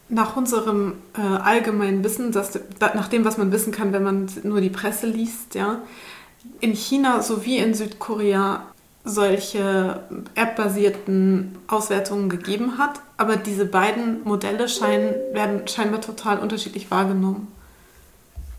nach 0.08 0.38
unserem 0.38 0.94
äh, 1.18 1.22
allgemeinen 1.22 2.04
Wissen, 2.04 2.32
dass, 2.32 2.58
nach 2.80 3.08
dem, 3.08 3.26
was 3.26 3.38
man 3.38 3.52
wissen 3.52 3.72
kann, 3.72 3.92
wenn 3.92 4.04
man 4.04 4.30
nur 4.44 4.62
die 4.62 4.70
Presse 4.70 5.08
liest, 5.08 5.56
ja, 5.56 5.80
in 6.60 6.74
China 6.74 7.24
sowie 7.24 7.58
in 7.58 7.74
Südkorea 7.74 8.68
solche 9.06 10.02
App-basierten 10.34 11.58
Auswertungen 11.68 12.28
gegeben 12.28 12.80
hat, 12.80 13.00
aber 13.18 13.38
diese 13.38 13.66
beiden 13.66 14.24
Modelle 14.24 14.68
scheinen, 14.68 15.14
werden 15.32 15.68
scheinbar 15.68 16.02
total 16.02 16.40
unterschiedlich 16.40 16.90
wahrgenommen. 16.90 17.48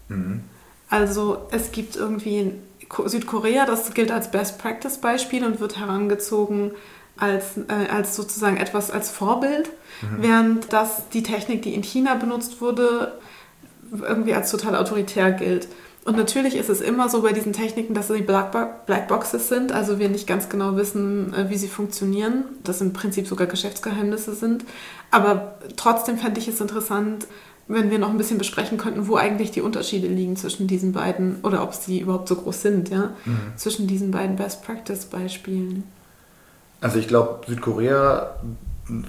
Mhm. 0.08 0.40
Also 0.88 1.46
es 1.50 1.72
gibt 1.72 1.96
irgendwie 1.96 2.38
in 2.38 2.62
Südkorea, 3.04 3.66
das 3.66 3.92
gilt 3.92 4.12
als 4.12 4.30
Best 4.30 4.58
Practice 4.58 4.98
Beispiel 4.98 5.44
und 5.44 5.58
wird 5.58 5.78
herangezogen 5.78 6.70
als, 7.16 7.56
äh, 7.56 7.88
als 7.90 8.14
sozusagen 8.14 8.56
etwas 8.56 8.92
als 8.92 9.10
Vorbild, 9.10 9.68
mhm. 10.02 10.22
während 10.22 10.72
das 10.72 11.08
die 11.12 11.24
Technik, 11.24 11.62
die 11.62 11.74
in 11.74 11.82
China 11.82 12.14
benutzt 12.14 12.60
wurde, 12.60 13.18
irgendwie 13.90 14.34
als 14.34 14.50
total 14.50 14.76
autoritär 14.76 15.32
gilt. 15.32 15.68
Und 16.06 16.16
natürlich 16.16 16.54
ist 16.54 16.70
es 16.70 16.80
immer 16.80 17.08
so 17.08 17.22
bei 17.22 17.32
diesen 17.32 17.52
Techniken, 17.52 17.92
dass 17.92 18.06
sie 18.06 18.22
Black 18.22 19.08
Boxes 19.08 19.48
sind, 19.48 19.72
also 19.72 19.98
wir 19.98 20.08
nicht 20.08 20.28
ganz 20.28 20.48
genau 20.48 20.76
wissen, 20.76 21.34
äh, 21.34 21.50
wie 21.50 21.56
sie 21.56 21.66
funktionieren, 21.66 22.44
dass 22.62 22.80
im 22.80 22.92
Prinzip 22.92 23.26
sogar 23.26 23.48
Geschäftsgeheimnisse 23.48 24.34
sind. 24.34 24.64
Aber 25.10 25.56
trotzdem 25.76 26.16
fände 26.16 26.38
ich 26.38 26.46
es 26.46 26.60
interessant, 26.60 27.26
wenn 27.66 27.90
wir 27.90 27.98
noch 27.98 28.10
ein 28.10 28.18
bisschen 28.18 28.38
besprechen 28.38 28.78
könnten, 28.78 29.08
wo 29.08 29.16
eigentlich 29.16 29.50
die 29.50 29.62
Unterschiede 29.62 30.06
liegen 30.06 30.36
zwischen 30.36 30.68
diesen 30.68 30.92
beiden 30.92 31.40
oder 31.42 31.64
ob 31.64 31.74
sie 31.74 31.98
überhaupt 31.98 32.28
so 32.28 32.36
groß 32.36 32.62
sind, 32.62 32.88
ja, 32.88 33.10
mhm. 33.24 33.56
zwischen 33.56 33.88
diesen 33.88 34.12
beiden 34.12 34.36
Best 34.36 34.64
Practice 34.64 35.06
Beispielen. 35.06 35.82
Also 36.80 37.00
ich 37.00 37.08
glaube, 37.08 37.40
Südkorea, 37.48 38.36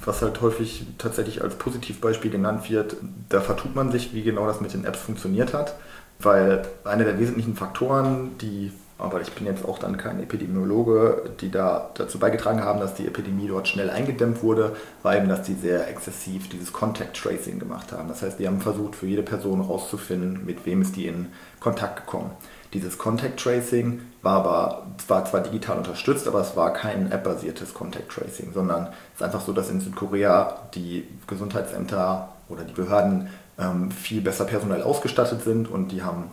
was 0.04 0.24
halt 0.24 0.42
häufig 0.42 0.88
tatsächlich 0.98 1.44
als 1.44 1.54
Positivbeispiel 1.54 2.32
genannt 2.32 2.72
wird, 2.72 2.96
da 3.30 3.40
vertut 3.40 3.76
man 3.76 3.92
sich, 3.92 4.16
wie 4.16 4.24
genau 4.24 4.48
das 4.48 4.62
mit 4.62 4.74
den 4.74 4.84
Apps 4.84 5.00
funktioniert 5.00 5.54
hat. 5.54 5.76
Weil 6.20 6.64
einer 6.84 7.04
der 7.04 7.20
wesentlichen 7.20 7.56
Faktoren, 7.56 8.38
die, 8.40 8.72
aber 8.98 9.22
ich 9.22 9.32
bin 9.34 9.46
jetzt 9.46 9.64
auch 9.64 9.78
dann 9.78 9.98
kein 9.98 10.22
Epidemiologe, 10.22 11.30
die 11.40 11.52
da 11.52 11.92
dazu 11.94 12.18
beigetragen 12.18 12.64
haben, 12.64 12.80
dass 12.80 12.96
die 12.96 13.06
Epidemie 13.06 13.48
dort 13.48 13.68
schnell 13.68 13.92
eingedämmt 13.92 14.42
wurde, 14.42 14.76
war 15.04 15.16
eben, 15.16 15.30
dass 15.30 15.44
die 15.44 15.54
sehr 15.54 15.88
exzessiv 15.88 16.50
dieses 16.50 16.74
Contact 16.74 17.16
Tracing 17.16 17.60
gemacht 17.60 17.92
haben. 17.92 18.08
Das 18.08 18.24
heißt, 18.24 18.40
die 18.40 18.48
haben 18.48 18.62
versucht, 18.62 18.96
für 18.96 19.06
jede 19.06 19.22
Person 19.22 19.62
herauszufinden, 19.62 20.44
mit 20.46 20.66
wem 20.66 20.82
ist 20.82 20.96
die 20.96 21.06
in 21.06 21.28
Kontakt 21.60 21.98
gekommen. 21.98 22.32
Dieses 22.74 22.98
Contact 22.98 23.40
Tracing 23.40 24.02
war 24.22 24.38
aber 24.38 24.88
war 25.08 25.24
zwar 25.26 25.42
digital 25.42 25.78
unterstützt, 25.78 26.28
aber 26.28 26.42
es 26.42 26.56
war 26.58 26.74
kein 26.74 27.12
App-basiertes 27.12 27.74
Contact 27.74 28.12
Tracing, 28.12 28.52
sondern 28.54 28.88
es 29.14 29.22
ist 29.22 29.24
einfach 29.24 29.42
so, 29.42 29.54
dass 29.54 29.70
in 29.70 29.80
Südkorea 29.80 30.64
die 30.74 31.08
Gesundheitsämter 31.28 32.30
oder 32.50 32.64
die 32.64 32.74
Behörden 32.74 33.30
ähm, 33.60 33.92
viel 33.92 34.22
besser 34.22 34.46
personell 34.46 34.82
ausgestattet 34.82 35.44
sind 35.44 35.70
und 35.70 35.92
die 35.92 36.04
haben 36.04 36.26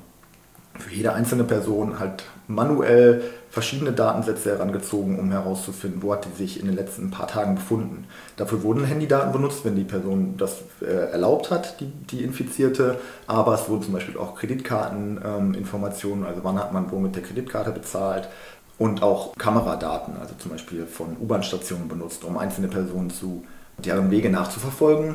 für 0.78 0.92
jede 0.92 1.12
einzelne 1.12 1.44
Person 1.44 1.98
halt 2.00 2.24
manuell 2.48 3.22
verschiedene 3.50 3.92
Datensätze 3.92 4.50
herangezogen, 4.50 5.18
um 5.18 5.30
herauszufinden, 5.30 6.02
wo 6.02 6.12
hat 6.12 6.26
die 6.26 6.36
sich 6.36 6.58
in 6.58 6.66
den 6.66 6.74
letzten 6.74 7.10
paar 7.10 7.28
Tagen 7.28 7.54
befunden. 7.54 8.06
Dafür 8.36 8.64
wurden 8.64 8.84
Handydaten 8.84 9.32
benutzt, 9.32 9.64
wenn 9.64 9.76
die 9.76 9.84
Person 9.84 10.34
das 10.36 10.62
äh, 10.82 11.12
erlaubt 11.12 11.52
hat, 11.52 11.80
die, 11.80 11.86
die 11.86 12.24
Infizierte, 12.24 12.98
aber 13.28 13.54
es 13.54 13.68
wurden 13.68 13.84
zum 13.84 13.92
Beispiel 13.92 14.18
auch 14.18 14.34
Kreditkarteninformationen, 14.34 16.24
ähm, 16.24 16.28
also 16.28 16.42
wann 16.42 16.58
hat 16.58 16.72
man 16.72 16.90
wo 16.90 16.98
mit 16.98 17.14
der 17.14 17.22
Kreditkarte 17.22 17.70
bezahlt 17.70 18.28
und 18.76 19.04
auch 19.04 19.36
Kameradaten, 19.36 20.16
also 20.20 20.34
zum 20.36 20.50
Beispiel 20.50 20.86
von 20.86 21.16
U-Bahn-Stationen 21.20 21.86
benutzt, 21.86 22.24
um 22.24 22.36
einzelne 22.36 22.66
Personen 22.66 23.10
zu 23.10 23.44
deren 23.78 24.10
Wege 24.10 24.30
nachzuverfolgen 24.30 25.14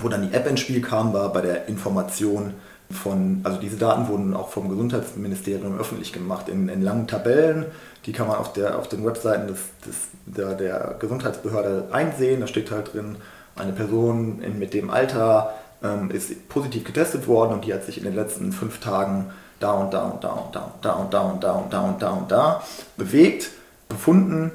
wo 0.00 0.08
dann 0.08 0.28
die 0.28 0.34
App 0.34 0.48
ins 0.48 0.60
Spiel 0.60 0.80
kam, 0.80 1.12
war 1.12 1.32
bei 1.32 1.40
der 1.40 1.66
Information 1.68 2.54
von, 2.90 3.40
also 3.44 3.60
diese 3.60 3.76
Daten 3.76 4.08
wurden 4.08 4.34
auch 4.34 4.48
vom 4.48 4.68
Gesundheitsministerium 4.68 5.78
öffentlich 5.78 6.12
gemacht 6.12 6.48
in, 6.48 6.68
in 6.68 6.82
langen 6.82 7.06
Tabellen. 7.06 7.66
Die 8.06 8.12
kann 8.12 8.26
man 8.26 8.36
auf, 8.36 8.52
der, 8.52 8.78
auf 8.78 8.88
den 8.88 9.04
Webseiten 9.04 9.46
des, 9.46 9.58
des, 9.86 9.96
der, 10.26 10.54
der 10.54 10.96
Gesundheitsbehörde 10.98 11.88
einsehen. 11.92 12.40
Da 12.40 12.46
steht 12.46 12.70
halt 12.70 12.92
drin, 12.92 13.16
eine 13.56 13.72
Person 13.72 14.42
in, 14.42 14.58
mit 14.58 14.74
dem 14.74 14.90
Alter 14.90 15.54
ähm, 15.82 16.10
ist 16.10 16.48
positiv 16.48 16.84
getestet 16.84 17.26
worden 17.28 17.52
und 17.54 17.64
die 17.64 17.72
hat 17.72 17.84
sich 17.84 17.98
in 17.98 18.04
den 18.04 18.14
letzten 18.14 18.52
fünf 18.52 18.80
Tagen 18.80 19.30
da 19.60 19.72
und 19.72 19.92
da 19.92 20.04
und 20.04 20.24
da 20.24 20.30
und 20.30 20.54
da 20.54 20.60
und 20.60 20.84
da 20.84 20.92
und 20.92 21.12
da 21.14 21.20
und 21.20 21.42
da 21.42 21.52
und 21.52 21.72
da 21.72 21.80
und 21.80 22.02
da 22.02 22.10
und 22.10 22.30
da 22.30 22.62
bewegt, 22.96 23.50
befunden 23.88 24.50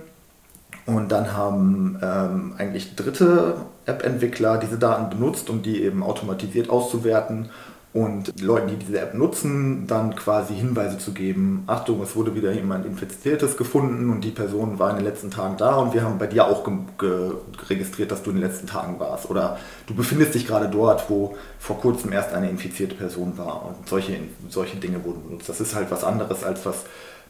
und 0.86 1.12
dann 1.12 1.34
haben 1.34 2.00
ähm, 2.02 2.54
eigentlich 2.58 2.96
dritte 2.96 3.58
App-Entwickler 3.86 4.58
diese 4.58 4.78
Daten 4.78 5.10
benutzt, 5.10 5.50
um 5.50 5.62
die 5.62 5.84
eben 5.84 6.04
automatisiert 6.04 6.70
auszuwerten 6.70 7.50
und 7.96 8.42
Leuten, 8.42 8.68
die 8.68 8.76
diese 8.76 9.00
App 9.00 9.14
nutzen, 9.14 9.88
dann 9.88 10.18
quasi 10.18 10.54
Hinweise 10.54 10.98
zu 10.98 11.14
geben. 11.14 11.64
Achtung, 11.66 12.02
es 12.02 12.14
wurde 12.14 12.36
wieder 12.36 12.52
jemand 12.52 12.86
Infiziertes 12.86 13.56
gefunden 13.56 14.10
und 14.10 14.20
die 14.20 14.32
Person 14.32 14.80
war 14.80 14.90
in 14.90 14.98
den 14.98 15.06
letzten 15.06 15.32
Tagen 15.32 15.56
da 15.56 15.78
und 15.78 15.94
wir 15.94 16.04
haben 16.04 16.18
bei 16.18 16.28
dir 16.28 16.46
auch 16.46 16.70
registriert, 17.70 18.12
dass 18.12 18.22
du 18.22 18.32
in 18.32 18.36
den 18.36 18.44
letzten 18.44 18.68
Tagen 18.68 19.00
warst. 19.00 19.30
Oder 19.30 19.58
du 19.88 19.96
befindest 19.96 20.36
dich 20.36 20.46
gerade 20.46 20.68
dort, 20.68 21.10
wo 21.10 21.38
vor 21.58 21.80
kurzem 21.80 22.12
erst 22.12 22.34
eine 22.34 22.50
infizierte 22.50 22.96
Person 22.96 23.38
war. 23.38 23.66
Und 23.66 23.88
solche, 23.88 24.18
solche 24.50 24.76
Dinge 24.76 25.02
wurden 25.06 25.24
benutzt. 25.24 25.48
Das 25.48 25.62
ist 25.62 25.74
halt 25.74 25.90
was 25.90 26.04
anderes, 26.04 26.44
als 26.44 26.66
was 26.66 26.84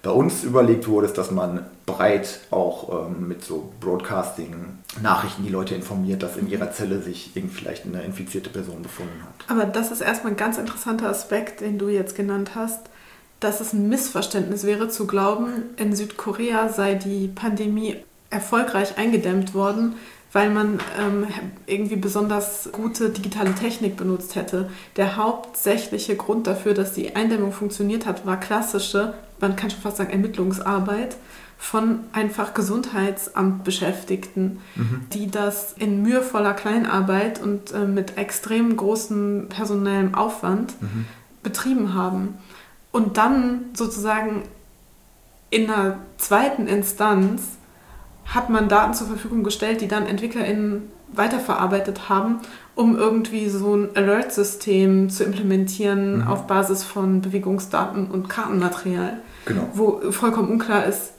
bei 0.06 0.12
uns 0.12 0.44
überlegt 0.44 0.88
wurde, 0.88 1.08
ist, 1.08 1.18
dass 1.18 1.32
man 1.32 1.66
breit 1.88 2.42
auch 2.52 3.08
ähm, 3.08 3.28
mit 3.28 3.44
so 3.44 3.72
Broadcasting-Nachrichten 3.80 5.44
die 5.44 5.50
Leute 5.50 5.74
informiert, 5.74 6.22
dass 6.22 6.38
in 6.38 6.48
ihrer 6.48 6.72
Zelle 6.72 7.02
sich 7.02 7.32
vielleicht 7.52 7.86
eine 7.86 8.04
infizierte 8.04 8.52
Person 8.52 8.84
befunden 8.84 9.24
hat. 9.24 9.50
Aber 9.50 9.66
das 9.66 9.90
ist 9.90 10.02
erstmal 10.02 10.34
ein 10.34 10.38
ganz 10.38 10.60
interessanter 10.60 11.10
Aspekt, 11.10 11.62
den 11.62 11.80
du 11.80 11.90
jetzt 11.90 12.16
genannt 12.16 12.52
hast, 12.54 12.82
dass 13.40 13.62
es 13.62 13.74
ein 13.74 13.90
Missverständnis 13.90 14.64
wäre 14.64 14.90
zu 14.90 15.08
glauben, 15.08 15.64
in 15.78 15.96
Südkorea 15.96 16.70
sei 16.70 16.94
die 16.94 17.28
Pandemie 17.28 17.98
erfolgreich 18.30 19.00
eingedämmt 19.00 19.56
worden, 19.56 19.96
weil 20.36 20.50
man 20.50 20.80
ähm, 21.00 21.28
irgendwie 21.66 21.96
besonders 21.96 22.70
gute 22.74 23.10
digitale 23.10 23.56
Technik 23.56 23.96
benutzt 23.96 24.36
hätte. 24.36 24.70
Der 24.98 25.16
hauptsächliche 25.16 26.18
Grund 26.18 26.46
dafür, 26.46 26.74
dass 26.74 26.92
die 26.92 27.16
Eindämmung 27.16 27.54
funktioniert 27.54 28.06
hat, 28.06 28.26
war 28.26 28.40
klassische 28.40 29.14
man 29.40 29.56
kann 29.56 29.70
schon 29.70 29.82
fast 29.82 29.98
sagen, 29.98 30.12
Ermittlungsarbeit 30.12 31.18
von 31.58 32.00
einfach 32.12 32.54
Gesundheitsamtbeschäftigten, 32.54 34.60
mhm. 34.76 35.02
die 35.14 35.32
das 35.32 35.74
in 35.74 36.02
mühevoller 36.02 36.54
Kleinarbeit 36.54 37.42
und 37.42 37.72
äh, 37.72 37.86
mit 37.86 38.18
extrem 38.18 38.76
großem 38.76 39.48
personellem 39.50 40.16
Aufwand 40.16 40.74
mhm. 40.82 41.06
betrieben 41.44 41.94
haben. 41.94 42.34
Und 42.92 43.18
dann 43.18 43.66
sozusagen 43.74 44.44
in 45.50 45.70
einer 45.70 46.00
zweiten 46.18 46.68
Instanz 46.68 47.44
hat 48.26 48.50
man 48.50 48.68
Daten 48.68 48.94
zur 48.94 49.08
Verfügung 49.08 49.44
gestellt, 49.44 49.82
die 49.82 49.88
dann 49.88 50.08
EntwicklerInnen 50.08 50.90
weiterverarbeitet 51.14 52.10
haben, 52.10 52.40
um 52.76 52.98
irgendwie 52.98 53.48
so 53.50 53.76
ein 53.76 53.96
Alert-System 53.96 55.10
zu 55.10 55.24
implementieren 55.24 56.18
mhm. 56.18 56.28
auf 56.28 56.48
Basis 56.48 56.84
von 56.84 57.22
Bewegungsdaten 57.22 58.08
und 58.08 58.28
Kartenmaterial. 58.28 59.20
Genau. 59.46 59.70
Wo 59.74 60.12
vollkommen 60.12 60.50
unklar 60.50 60.86
ist, 60.86 61.14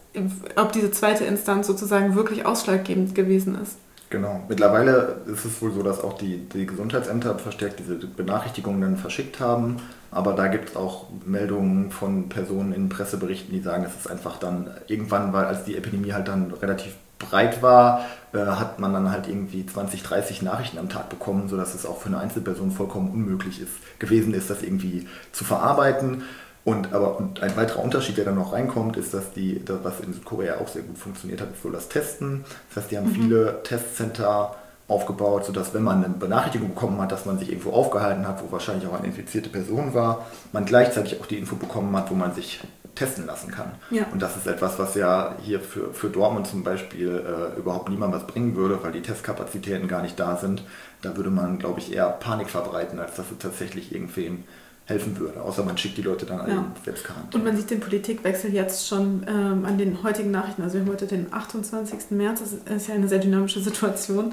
ob 0.56 0.72
diese 0.72 0.90
zweite 0.90 1.24
Instanz 1.24 1.66
sozusagen 1.66 2.14
wirklich 2.14 2.46
ausschlaggebend 2.46 3.14
gewesen 3.14 3.56
ist. 3.62 3.78
Genau. 4.08 4.44
Mittlerweile 4.48 5.16
ist 5.26 5.44
es 5.44 5.60
wohl 5.60 5.72
so, 5.72 5.82
dass 5.82 6.02
auch 6.02 6.12
die, 6.12 6.48
die 6.48 6.66
Gesundheitsämter 6.66 7.38
verstärkt 7.38 7.80
diese 7.80 7.94
Benachrichtigungen 7.94 8.80
dann 8.80 8.96
verschickt 8.96 9.40
haben. 9.40 9.78
Aber 10.12 10.32
da 10.34 10.46
gibt 10.46 10.70
es 10.70 10.76
auch 10.76 11.06
Meldungen 11.24 11.90
von 11.90 12.28
Personen 12.28 12.72
in 12.72 12.88
Presseberichten, 12.88 13.52
die 13.52 13.60
sagen, 13.60 13.84
es 13.84 13.96
ist 13.96 14.10
einfach 14.10 14.38
dann 14.38 14.70
irgendwann, 14.86 15.32
weil 15.32 15.46
als 15.46 15.64
die 15.64 15.76
Epidemie 15.76 16.12
halt 16.12 16.28
dann 16.28 16.52
relativ 16.52 16.94
breit 17.18 17.62
war, 17.62 18.06
äh, 18.32 18.38
hat 18.38 18.78
man 18.78 18.92
dann 18.92 19.10
halt 19.10 19.28
irgendwie 19.28 19.66
20, 19.66 20.02
30 20.02 20.42
Nachrichten 20.42 20.78
am 20.78 20.88
Tag 20.88 21.08
bekommen, 21.08 21.48
sodass 21.48 21.74
es 21.74 21.86
auch 21.86 21.98
für 21.98 22.08
eine 22.08 22.18
Einzelperson 22.18 22.70
vollkommen 22.70 23.10
unmöglich 23.10 23.60
ist, 23.60 23.72
gewesen 23.98 24.34
ist, 24.34 24.50
das 24.50 24.62
irgendwie 24.62 25.08
zu 25.32 25.44
verarbeiten. 25.44 26.22
Und, 26.66 26.92
aber, 26.92 27.16
und 27.16 27.44
ein 27.44 27.56
weiterer 27.56 27.80
Unterschied, 27.80 28.16
der 28.16 28.24
dann 28.24 28.34
noch 28.34 28.52
reinkommt, 28.52 28.96
ist, 28.96 29.14
dass 29.14 29.32
die, 29.32 29.64
das, 29.64 29.84
was 29.84 30.00
in 30.00 30.12
Südkorea 30.12 30.56
auch 30.56 30.66
sehr 30.66 30.82
gut 30.82 30.98
funktioniert 30.98 31.40
hat, 31.40 31.52
ist 31.52 31.62
so 31.62 31.70
das 31.70 31.88
Testen. 31.88 32.44
Das 32.68 32.82
heißt, 32.82 32.90
die 32.90 32.98
haben 32.98 33.06
mhm. 33.06 33.14
viele 33.14 33.62
Testcenter 33.62 34.56
aufgebaut, 34.88 35.44
sodass 35.44 35.74
wenn 35.74 35.84
man 35.84 36.04
eine 36.04 36.12
Benachrichtigung 36.12 36.70
bekommen 36.70 37.00
hat, 37.00 37.12
dass 37.12 37.24
man 37.24 37.38
sich 37.38 37.50
irgendwo 37.50 37.70
aufgehalten 37.70 38.26
hat, 38.26 38.42
wo 38.42 38.50
wahrscheinlich 38.50 38.88
auch 38.88 38.98
eine 38.98 39.06
infizierte 39.06 39.48
Person 39.48 39.94
war, 39.94 40.26
man 40.52 40.64
gleichzeitig 40.64 41.20
auch 41.20 41.26
die 41.26 41.38
Info 41.38 41.54
bekommen 41.54 41.96
hat, 41.96 42.10
wo 42.10 42.16
man 42.16 42.34
sich 42.34 42.60
testen 42.96 43.26
lassen 43.26 43.52
kann. 43.52 43.70
Ja. 43.92 44.06
Und 44.12 44.20
das 44.20 44.36
ist 44.36 44.48
etwas, 44.48 44.76
was 44.80 44.96
ja 44.96 45.36
hier 45.42 45.60
für, 45.60 45.94
für 45.94 46.08
Dortmund 46.08 46.48
zum 46.48 46.64
Beispiel 46.64 47.10
äh, 47.10 47.56
überhaupt 47.60 47.90
niemand 47.90 48.12
was 48.12 48.26
bringen 48.26 48.56
würde, 48.56 48.82
weil 48.82 48.90
die 48.90 49.02
Testkapazitäten 49.02 49.86
gar 49.86 50.02
nicht 50.02 50.18
da 50.18 50.34
sind. 50.34 50.64
Da 51.02 51.16
würde 51.16 51.30
man, 51.30 51.60
glaube 51.60 51.78
ich, 51.78 51.94
eher 51.94 52.08
Panik 52.08 52.50
verbreiten, 52.50 52.98
als 52.98 53.14
dass 53.14 53.30
es 53.30 53.38
tatsächlich 53.38 53.94
irgendwem 53.94 54.42
helfen 54.86 55.18
würde. 55.18 55.42
Außer 55.42 55.64
man 55.64 55.76
schickt 55.76 55.98
die 55.98 56.02
Leute 56.02 56.26
dann 56.26 56.40
alle 56.40 56.52
ja. 56.52 56.58
in 56.58 56.84
Selbstquarantäne. 56.84 57.34
Und 57.34 57.44
man 57.44 57.56
sieht 57.56 57.70
den 57.70 57.80
Politikwechsel 57.80 58.54
jetzt 58.54 58.86
schon 58.86 59.26
ähm, 59.28 59.64
an 59.64 59.78
den 59.78 60.02
heutigen 60.04 60.30
Nachrichten. 60.30 60.62
Also 60.62 60.74
wir 60.74 60.82
haben 60.82 60.90
heute 60.90 61.06
den 61.06 61.32
28. 61.32 62.10
März, 62.10 62.40
das 62.40 62.76
ist 62.76 62.88
ja 62.88 62.94
eine 62.94 63.08
sehr 63.08 63.18
dynamische 63.18 63.60
Situation. 63.60 64.32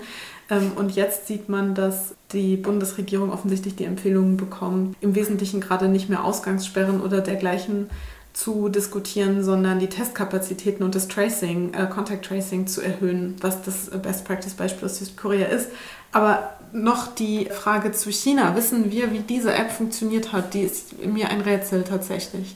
Ähm, 0.51 0.73
und 0.75 0.95
jetzt 0.95 1.25
sieht 1.27 1.49
man, 1.49 1.73
dass 1.73 2.13
die 2.33 2.55
Bundesregierung 2.55 3.31
offensichtlich 3.31 3.75
die 3.75 3.85
Empfehlungen 3.85 4.37
bekommt, 4.37 4.95
im 5.01 5.15
Wesentlichen 5.15 5.59
gerade 5.59 5.87
nicht 5.87 6.07
mehr 6.07 6.23
Ausgangssperren 6.23 7.01
oder 7.01 7.21
dergleichen 7.21 7.89
zu 8.33 8.69
diskutieren, 8.69 9.43
sondern 9.43 9.79
die 9.79 9.89
Testkapazitäten 9.89 10.83
und 10.83 10.93
das 10.93 11.07
Tracing, 11.07 11.73
äh, 11.73 11.87
Contact 11.87 12.25
Tracing 12.25 12.67
zu 12.67 12.81
erhöhen, 12.81 13.35
was 13.41 13.63
das 13.63 13.89
Best 14.01 14.25
Practice 14.25 14.53
Beispiel 14.53 14.85
aus 14.85 14.99
Südkorea 14.99 15.47
ist. 15.47 15.69
Aber 16.11 16.51
noch 16.73 17.13
die 17.13 17.45
Frage 17.45 17.91
zu 17.91 18.11
China. 18.11 18.55
Wissen 18.55 18.91
wir, 18.91 19.11
wie 19.11 19.19
diese 19.19 19.53
App 19.53 19.71
funktioniert 19.71 20.33
hat? 20.33 20.53
Die 20.53 20.61
ist 20.61 21.05
mir 21.05 21.29
ein 21.29 21.41
Rätsel 21.41 21.83
tatsächlich. 21.83 22.55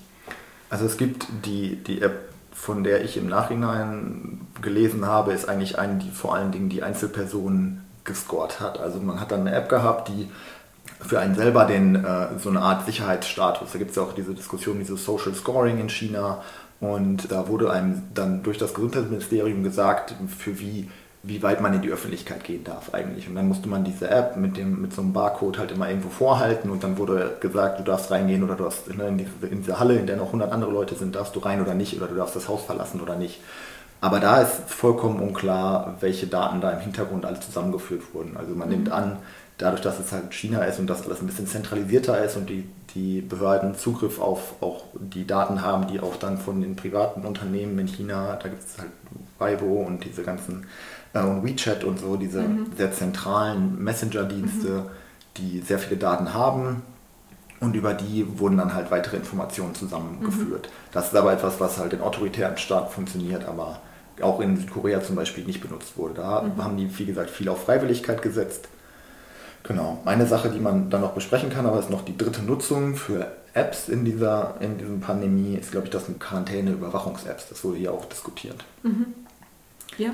Also 0.70 0.86
es 0.86 0.98
gibt 0.98 1.28
die, 1.46 1.78
die 1.78 2.02
App, 2.02 2.30
von 2.52 2.84
der 2.84 3.04
ich 3.04 3.18
im 3.18 3.28
Nachhinein 3.28 4.42
gelesen 4.62 5.06
habe, 5.06 5.34
ist 5.34 5.48
eigentlich 5.48 5.78
eine, 5.78 6.00
die 6.00 6.10
vor 6.10 6.36
allen 6.36 6.52
Dingen 6.52 6.70
die 6.70 6.84
Einzelpersonen 6.84 7.84
gescored 8.04 8.60
hat. 8.60 8.80
Also 8.80 9.00
man 9.00 9.20
hat 9.20 9.32
dann 9.32 9.42
eine 9.42 9.56
App 9.56 9.70
gehabt, 9.70 10.10
die 10.10 10.30
für 11.00 11.20
einen 11.20 11.36
selber 11.36 11.66
den, 11.66 11.96
äh, 11.96 12.28
so 12.40 12.50
eine 12.50 12.62
Art 12.62 12.86
Sicherheitsstatus, 12.86 13.72
da 13.72 13.78
gibt 13.78 13.92
es 13.92 13.98
ja 13.98 14.04
auch 14.04 14.14
diese 14.14 14.34
Diskussion, 14.34 14.80
dieses 14.80 15.06
Social 15.06 15.34
Scoring 15.36 15.80
in 15.80 15.90
China 15.90 16.42
und 16.80 17.32
da 17.32 17.48
wurde 17.48 17.72
einem 17.72 18.04
dann 18.14 18.44
durch 18.44 18.58
das 18.58 18.74
Gesundheitsministerium 18.74 19.64
gesagt, 19.64 20.16
für 20.38 20.60
wie 20.60 20.90
wie 21.24 21.44
weit 21.44 21.62
man 21.62 21.74
in 21.74 21.82
die 21.82 21.90
Öffentlichkeit 21.90 22.44
gehen 22.44 22.64
darf 22.64 22.94
eigentlich. 22.94 23.28
Und 23.28 23.36
dann 23.36 23.48
musste 23.48 23.68
man 23.68 23.84
diese 23.84 24.10
App 24.10 24.38
mit, 24.38 24.56
dem, 24.56 24.82
mit 24.82 24.94
so 24.94 25.02
einem 25.02 25.14
Barcode 25.14 25.58
halt 25.58 25.72
immer 25.72 25.90
irgendwo 25.90 26.10
vorhalten 26.10 26.70
und 26.70 26.84
dann 26.84 26.98
wurde 26.98 27.38
gesagt, 27.40 27.80
du 27.80 27.84
darfst 27.84 28.12
reingehen 28.12 28.44
oder 28.44 28.56
du 28.56 28.64
darfst 28.64 28.88
ne, 28.96 29.08
in, 29.08 29.18
diese, 29.18 29.48
in 29.50 29.62
diese 29.62 29.80
Halle, 29.80 29.98
in 29.98 30.08
der 30.08 30.18
noch 30.18 30.28
100 30.28 30.52
andere 30.52 30.72
Leute 30.72 30.96
sind, 30.96 31.16
darfst 31.16 31.36
du 31.36 31.40
rein 31.40 31.62
oder 31.62 31.74
nicht 31.74 31.98
oder 31.98 32.08
du 32.08 32.16
darfst 32.16 32.36
das 32.36 32.48
Haus 32.48 32.64
verlassen 32.64 33.02
oder 33.02 33.16
nicht. 33.16 33.42
Aber 34.00 34.20
da 34.20 34.42
ist 34.42 34.70
vollkommen 34.70 35.20
unklar, 35.20 35.96
welche 36.02 36.28
Daten 36.28 36.62
da 36.62 36.72
im 36.72 36.80
Hintergrund 36.80 37.26
alle 37.26 37.40
zusammengeführt 37.40 38.14
wurden. 38.14 38.38
Also 38.38 38.54
man 38.54 38.70
mhm. 38.70 38.76
nimmt 38.76 38.92
an, 38.92 39.18
dadurch, 39.58 39.82
dass 39.82 40.00
es 40.00 40.12
halt 40.12 40.34
China 40.34 40.64
ist 40.64 40.80
und 40.80 40.88
das 40.88 41.04
alles 41.04 41.22
ein 41.22 41.28
bisschen 41.28 41.48
zentralisierter 41.48 42.24
ist 42.24 42.38
und 42.38 42.50
die, 42.50 42.70
die 42.94 43.22
Behörden 43.22 43.76
Zugriff 43.76 44.22
auf 44.22 44.62
auch 44.62 44.84
die 44.94 45.26
Daten 45.26 45.64
haben, 45.64 45.88
die 45.88 46.00
auch 46.00 46.16
dann 46.16 46.38
von 46.38 46.62
den 46.62 46.76
privaten 46.76 47.26
Unternehmen 47.26 47.78
in 47.80 47.88
China, 47.88 48.38
da 48.42 48.50
gibt 48.50 48.64
es 48.64 48.78
halt 48.78 48.92
Weibo 49.40 49.82
und 49.82 50.06
diese 50.06 50.24
ganzen 50.24 50.68
äh, 51.14 51.22
und 51.22 51.44
WeChat 51.44 51.84
und 51.84 52.00
so, 52.00 52.16
diese 52.16 52.42
mhm. 52.42 52.68
sehr 52.76 52.92
zentralen 52.92 53.82
Messenger-Dienste, 53.84 54.70
mhm. 54.70 54.84
die 55.38 55.60
sehr 55.62 55.80
viele 55.80 55.98
Daten 55.98 56.34
haben. 56.34 56.82
Und 57.60 57.76
über 57.76 57.94
die 57.94 58.40
wurden 58.40 58.58
dann 58.58 58.76
halt 58.76 58.92
weitere 58.92 59.18
Informationen 59.18 59.74
zusammengeführt. 59.74 60.68
Mhm. 60.68 60.92
Das 60.92 61.08
ist 61.08 61.16
aber 61.16 61.34
etwas, 61.34 61.60
was 61.60 61.80
halt 61.80 61.94
in 61.94 62.02
autoritären 62.02 62.58
Staaten 62.58 62.92
funktioniert, 62.92 63.46
aber 63.46 63.82
auch 64.22 64.40
in 64.42 64.58
Südkorea 64.58 65.02
zum 65.02 65.16
Beispiel 65.16 65.44
nicht 65.44 65.62
benutzt 65.62 65.98
wurde. 65.98 66.16
Da 66.16 66.42
mhm. 66.42 66.64
haben 66.64 66.78
die, 66.78 67.00
wie 67.00 67.06
gesagt, 67.06 67.30
viel 67.30 67.50
auf 67.50 67.66
Freiwilligkeit 67.66 68.22
gesetzt. 68.22 68.68
Genau. 69.64 70.00
Eine 70.06 70.26
Sache, 70.26 70.50
die 70.50 70.60
man 70.60 70.90
dann 70.90 71.02
noch 71.02 71.12
besprechen 71.12 71.50
kann, 71.50 71.66
aber 71.66 71.80
ist 71.80 71.90
noch 71.90 72.06
die 72.06 72.18
dritte 72.18 72.42
Nutzung 72.42 72.96
für 72.96 73.32
Apps 73.54 73.90
in 73.90 74.06
dieser 74.06 74.56
in 74.60 74.78
diesem 74.78 75.02
Pandemie, 75.02 75.56
ist, 75.56 75.72
glaube 75.72 75.88
ich, 75.88 75.92
das 75.92 76.04
Quarantäne-Überwachungs-Apps. 76.20 77.50
Das 77.50 77.64
wurde 77.64 77.78
hier 77.78 77.92
auch 77.92 78.06
diskutiert. 78.06 78.64
Mhm. 78.84 79.08
Ja, 79.98 80.12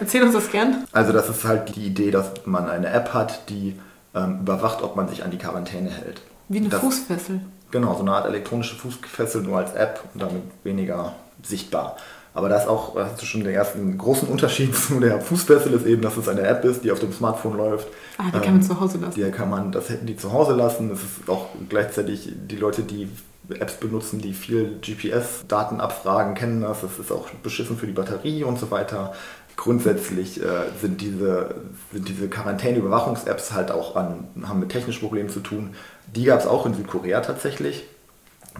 erzähl 0.00 0.22
uns 0.22 0.32
das 0.32 0.50
gern. 0.50 0.84
Also 0.92 1.12
das 1.12 1.28
ist 1.28 1.44
halt 1.44 1.74
die 1.76 1.86
Idee, 1.86 2.10
dass 2.10 2.32
man 2.44 2.68
eine 2.68 2.88
App 2.88 3.14
hat, 3.14 3.48
die 3.48 3.76
ähm, 4.14 4.40
überwacht, 4.40 4.82
ob 4.82 4.96
man 4.96 5.08
sich 5.08 5.22
an 5.22 5.30
die 5.30 5.38
Quarantäne 5.38 5.90
hält. 5.90 6.22
Wie 6.48 6.58
eine 6.58 6.68
das, 6.68 6.80
Fußfessel. 6.80 7.40
Genau, 7.70 7.94
so 7.94 8.00
eine 8.00 8.12
Art 8.12 8.26
elektronische 8.26 8.76
Fußfessel 8.76 9.42
nur 9.42 9.58
als 9.58 9.74
App 9.74 10.02
und 10.14 10.22
damit 10.22 10.42
weniger 10.64 11.14
sichtbar. 11.42 11.96
Aber 12.34 12.50
da 12.50 12.58
ist 12.58 12.68
auch, 12.68 12.96
hast 12.96 13.20
du 13.22 13.24
schon 13.24 13.44
den 13.44 13.54
ersten 13.54 13.96
großen 13.96 14.28
Unterschied 14.28 14.76
zu 14.76 15.00
der 15.00 15.20
Fußfessel, 15.20 15.72
ist 15.72 15.86
eben, 15.86 16.02
dass 16.02 16.16
es 16.16 16.28
eine 16.28 16.42
App 16.42 16.64
ist, 16.64 16.84
die 16.84 16.92
auf 16.92 17.00
dem 17.00 17.12
Smartphone 17.12 17.56
läuft. 17.56 17.88
Ah, 18.18 18.24
die 18.30 18.36
ähm, 18.36 18.42
kann 18.42 18.52
man 18.54 18.62
zu 18.62 18.78
Hause 18.78 18.98
lassen. 18.98 19.14
Die 19.14 19.30
kann 19.30 19.50
man, 19.50 19.72
das 19.72 19.88
hätten 19.88 20.06
die 20.06 20.16
zu 20.16 20.32
Hause 20.32 20.52
lassen. 20.52 20.90
Das 20.90 20.98
ist 20.98 21.28
auch 21.28 21.46
gleichzeitig 21.68 22.30
die 22.34 22.56
Leute, 22.56 22.82
die 22.82 23.08
Apps 23.50 23.74
benutzen, 23.74 24.20
die 24.20 24.32
viel 24.32 24.78
GPS-Daten 24.80 25.80
abfragen, 25.80 26.34
kennen 26.34 26.60
das. 26.60 26.80
Das 26.80 26.98
ist 26.98 27.12
auch 27.12 27.30
beschissen 27.42 27.76
für 27.76 27.86
die 27.86 27.92
Batterie 27.92 28.44
und 28.44 28.58
so 28.58 28.70
weiter. 28.70 29.14
Grundsätzlich 29.56 30.42
äh, 30.42 30.64
sind 30.80 31.00
diese, 31.00 31.54
sind 31.92 32.08
diese 32.08 32.28
Quarantäne-Überwachungs-Apps 32.28 33.52
halt 33.52 33.70
auch 33.70 33.96
an, 33.96 34.28
haben 34.46 34.60
mit 34.60 34.68
technischen 34.68 35.00
Problemen 35.00 35.30
zu 35.30 35.40
tun. 35.40 35.74
Die 36.14 36.24
gab 36.24 36.40
es 36.40 36.46
auch 36.46 36.66
in 36.66 36.74
Südkorea 36.74 37.20
tatsächlich. 37.20 37.84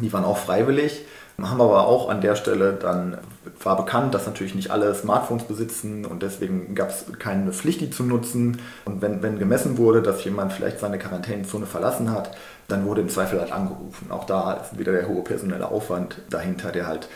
Die 0.01 0.13
waren 0.13 0.25
auch 0.25 0.39
freiwillig, 0.39 1.05
haben 1.39 1.61
aber 1.61 1.87
auch 1.87 2.09
an 2.09 2.23
der 2.23 2.35
Stelle 2.35 2.73
dann, 2.81 3.19
war 3.63 3.77
bekannt, 3.77 4.15
dass 4.15 4.27
natürlich 4.27 4.55
nicht 4.55 4.71
alle 4.71 4.95
Smartphones 4.95 5.45
besitzen 5.45 6.07
und 6.07 6.23
deswegen 6.23 6.75
gab 6.75 6.89
es 6.89 7.05
keine 7.19 7.53
Pflicht, 7.53 7.81
die 7.83 7.91
zu 7.91 8.05
nutzen. 8.05 8.61
Und 8.87 9.03
wenn, 9.03 9.23
wenn 9.23 9.39
gemessen 9.39 9.77
wurde, 9.77 10.01
dass 10.01 10.25
jemand 10.25 10.53
vielleicht 10.53 10.81
seine 10.81 10.99
Quarantänezone 10.99 11.67
verlassen 11.67 12.11
hat, 12.11 12.31
dann 12.69 12.87
wurde 12.87 13.03
im 13.03 13.11
Zweifel 13.11 13.41
halt 13.41 13.53
angerufen. 13.53 14.11
Auch 14.11 14.25
da 14.25 14.55
ist 14.55 14.79
wieder 14.79 14.93
der 14.93 15.09
hohe 15.09 15.23
personelle 15.23 15.71
Aufwand 15.71 16.23
dahinter, 16.31 16.73
der 16.73 16.87
halt 16.87 17.09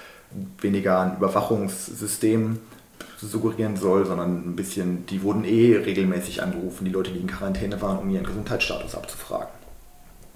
weniger 0.61 1.01
ein 1.01 1.17
Überwachungssystem 1.17 2.59
suggerieren 3.19 3.77
soll, 3.77 4.07
sondern 4.07 4.51
ein 4.51 4.57
bisschen, 4.57 5.07
die 5.07 5.23
wurden 5.23 5.45
eh 5.45 5.77
regelmäßig 5.77 6.43
angerufen, 6.43 6.85
die 6.85 6.91
Leute, 6.91 7.11
die 7.11 7.21
in 7.21 7.27
Quarantäne 7.27 7.81
waren, 7.83 7.99
um 7.99 8.11
ihren 8.11 8.25
Gesundheitsstatus 8.25 8.95
abzufragen. 8.95 9.60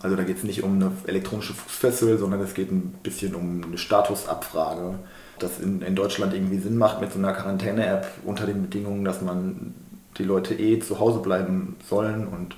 Also 0.05 0.17
da 0.17 0.23
geht 0.23 0.37
es 0.37 0.45
nicht 0.45 0.63
um 0.63 0.75
eine 0.75 0.93
elektronische 1.07 1.55
Fußfessel, 1.55 2.19
sondern 2.19 2.43
es 2.43 2.53
geht 2.53 2.71
ein 2.71 2.93
bisschen 3.03 3.35
um 3.35 3.65
eine 3.65 3.79
Statusabfrage, 3.79 4.99
das 5.39 5.61
in, 5.61 5.81
in 5.81 5.97
Deutschland 5.97 6.35
irgendwie 6.35 6.59
Sinn 6.59 6.77
macht 6.77 7.01
mit 7.01 7.11
so 7.11 7.19
einer 7.19 7.33
Quarantäne-App 7.33 8.07
unter 8.23 8.45
den 8.45 8.61
Bedingungen, 8.61 9.07
dass 9.07 9.23
man 9.23 9.75
die 10.19 10.25
Leute 10.25 10.53
eh 10.57 10.79
zu 10.79 11.01
Hause 11.01 11.21
bleiben 11.21 11.77
sollen 11.89 12.29
und 12.29 12.55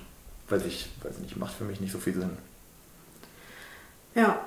weiß 0.48 0.66
ich, 0.66 0.88
weiß 1.04 1.20
nicht, 1.20 1.37
macht 1.37 1.54
für 1.54 1.62
mich 1.62 1.80
nicht 1.80 1.92
so 1.92 1.98
viel 1.98 2.14
Sinn. 2.14 2.30
Ja, 4.16 4.40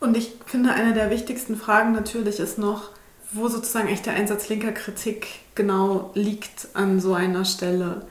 und 0.00 0.16
ich 0.16 0.32
finde, 0.46 0.72
eine 0.72 0.94
der 0.94 1.10
wichtigsten 1.10 1.54
Fragen 1.54 1.92
natürlich 1.92 2.40
ist 2.40 2.58
noch, 2.58 2.90
wo 3.30 3.46
sozusagen 3.46 3.86
echt 3.86 4.04
der 4.04 4.14
Einsatz 4.14 4.48
linker 4.48 4.72
Kritik 4.72 5.28
genau 5.54 6.10
liegt 6.14 6.66
an 6.74 6.98
so 6.98 7.14
einer 7.14 7.44
Stelle. 7.44 8.02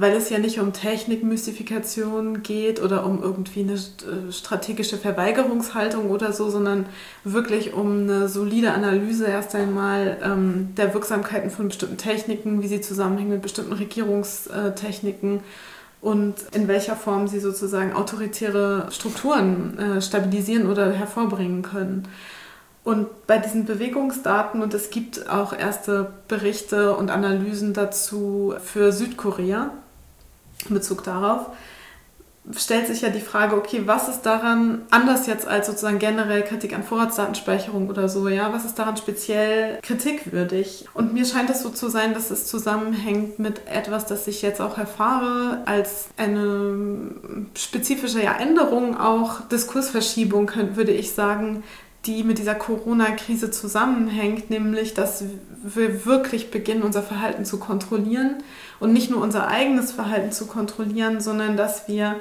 Weil 0.00 0.12
es 0.12 0.30
ja 0.30 0.38
nicht 0.38 0.60
um 0.60 0.72
Technikmystifikation 0.72 2.44
geht 2.44 2.80
oder 2.80 3.04
um 3.04 3.20
irgendwie 3.20 3.62
eine 3.62 3.72
äh, 3.72 4.32
strategische 4.32 4.96
Verweigerungshaltung 4.96 6.10
oder 6.10 6.32
so, 6.32 6.50
sondern 6.50 6.86
wirklich 7.24 7.74
um 7.74 8.02
eine 8.02 8.28
solide 8.28 8.72
Analyse 8.72 9.26
erst 9.26 9.56
einmal 9.56 10.16
ähm, 10.22 10.68
der 10.76 10.94
Wirksamkeiten 10.94 11.50
von 11.50 11.66
bestimmten 11.66 11.96
Techniken, 11.96 12.62
wie 12.62 12.68
sie 12.68 12.80
zusammenhängen 12.80 13.32
mit 13.32 13.42
bestimmten 13.42 13.72
Regierungstechniken 13.72 15.40
und 16.00 16.34
in 16.52 16.68
welcher 16.68 16.94
Form 16.94 17.26
sie 17.26 17.40
sozusagen 17.40 17.92
autoritäre 17.92 18.86
Strukturen 18.92 19.78
äh, 19.78 20.00
stabilisieren 20.00 20.70
oder 20.70 20.92
hervorbringen 20.92 21.62
können. 21.62 22.06
Und 22.84 23.26
bei 23.26 23.38
diesen 23.38 23.64
Bewegungsdaten, 23.64 24.62
und 24.62 24.72
es 24.74 24.90
gibt 24.90 25.28
auch 25.28 25.52
erste 25.52 26.12
Berichte 26.28 26.96
und 26.96 27.10
Analysen 27.10 27.74
dazu 27.74 28.54
für 28.62 28.92
Südkorea 28.92 29.72
in 30.68 30.74
Bezug 30.74 31.04
darauf, 31.04 31.46
stellt 32.56 32.86
sich 32.86 33.02
ja 33.02 33.10
die 33.10 33.20
Frage, 33.20 33.56
okay, 33.56 33.82
was 33.84 34.08
ist 34.08 34.22
daran 34.22 34.82
anders 34.90 35.26
jetzt 35.26 35.46
als 35.46 35.66
sozusagen 35.66 35.98
generell 35.98 36.42
Kritik 36.42 36.74
an 36.74 36.82
Vorratsdatenspeicherung 36.82 37.90
oder 37.90 38.08
so, 38.08 38.28
ja, 38.28 38.52
was 38.52 38.64
ist 38.64 38.78
daran 38.78 38.96
speziell 38.96 39.78
kritikwürdig? 39.82 40.86
Und 40.94 41.12
mir 41.12 41.26
scheint 41.26 41.50
es 41.50 41.62
so 41.62 41.68
zu 41.68 41.88
sein, 41.88 42.14
dass 42.14 42.30
es 42.30 42.46
zusammenhängt 42.46 43.38
mit 43.38 43.66
etwas, 43.66 44.06
das 44.06 44.26
ich 44.26 44.40
jetzt 44.40 44.60
auch 44.60 44.78
erfahre, 44.78 45.62
als 45.66 46.08
eine 46.16 47.10
spezifische 47.54 48.22
Änderung, 48.22 48.98
auch 48.98 49.40
Diskursverschiebung, 49.48 50.50
würde 50.74 50.92
ich 50.92 51.12
sagen, 51.12 51.64
die 52.06 52.22
mit 52.22 52.38
dieser 52.38 52.54
Corona-Krise 52.54 53.50
zusammenhängt, 53.50 54.50
nämlich 54.50 54.94
dass 54.94 55.24
wir 55.62 56.06
wirklich 56.06 56.50
beginnen, 56.50 56.82
unser 56.82 57.02
Verhalten 57.02 57.44
zu 57.44 57.58
kontrollieren 57.58 58.36
und 58.80 58.92
nicht 58.92 59.10
nur 59.10 59.20
unser 59.20 59.48
eigenes 59.48 59.92
Verhalten 59.92 60.32
zu 60.32 60.46
kontrollieren, 60.46 61.20
sondern 61.20 61.56
dass 61.56 61.88
wir 61.88 62.16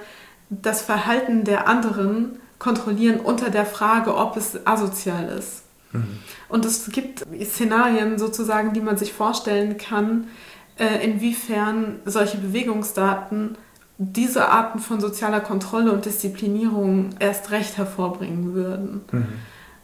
das 0.50 0.82
Verhalten 0.82 1.44
der 1.44 1.68
anderen 1.68 2.40
kontrollieren 2.60 3.20
unter 3.20 3.50
der 3.50 3.66
Frage, 3.66 4.16
ob 4.16 4.36
es 4.36 4.66
asozial 4.66 5.30
ist. 5.30 5.64
Mhm. 5.92 6.20
Und 6.50 6.66
es 6.66 6.90
gibt 6.92 7.26
Szenarien 7.44 8.18
sozusagen, 8.18 8.74
die 8.74 8.82
man 8.82 8.98
sich 8.98 9.14
vorstellen 9.14 9.78
kann, 9.78 10.28
äh, 10.80 11.06
inwiefern 11.06 12.00
solche 12.06 12.38
Bewegungsdaten 12.38 13.58
diese 14.00 14.50
Arten 14.50 14.80
von 14.80 15.00
sozialer 15.00 15.40
Kontrolle 15.40 15.92
und 15.92 16.06
Disziplinierung 16.06 17.12
erst 17.20 17.52
recht 17.52 17.78
hervorbringen 17.78 18.54
würden. 18.54 19.02
Mhm. 19.12 19.28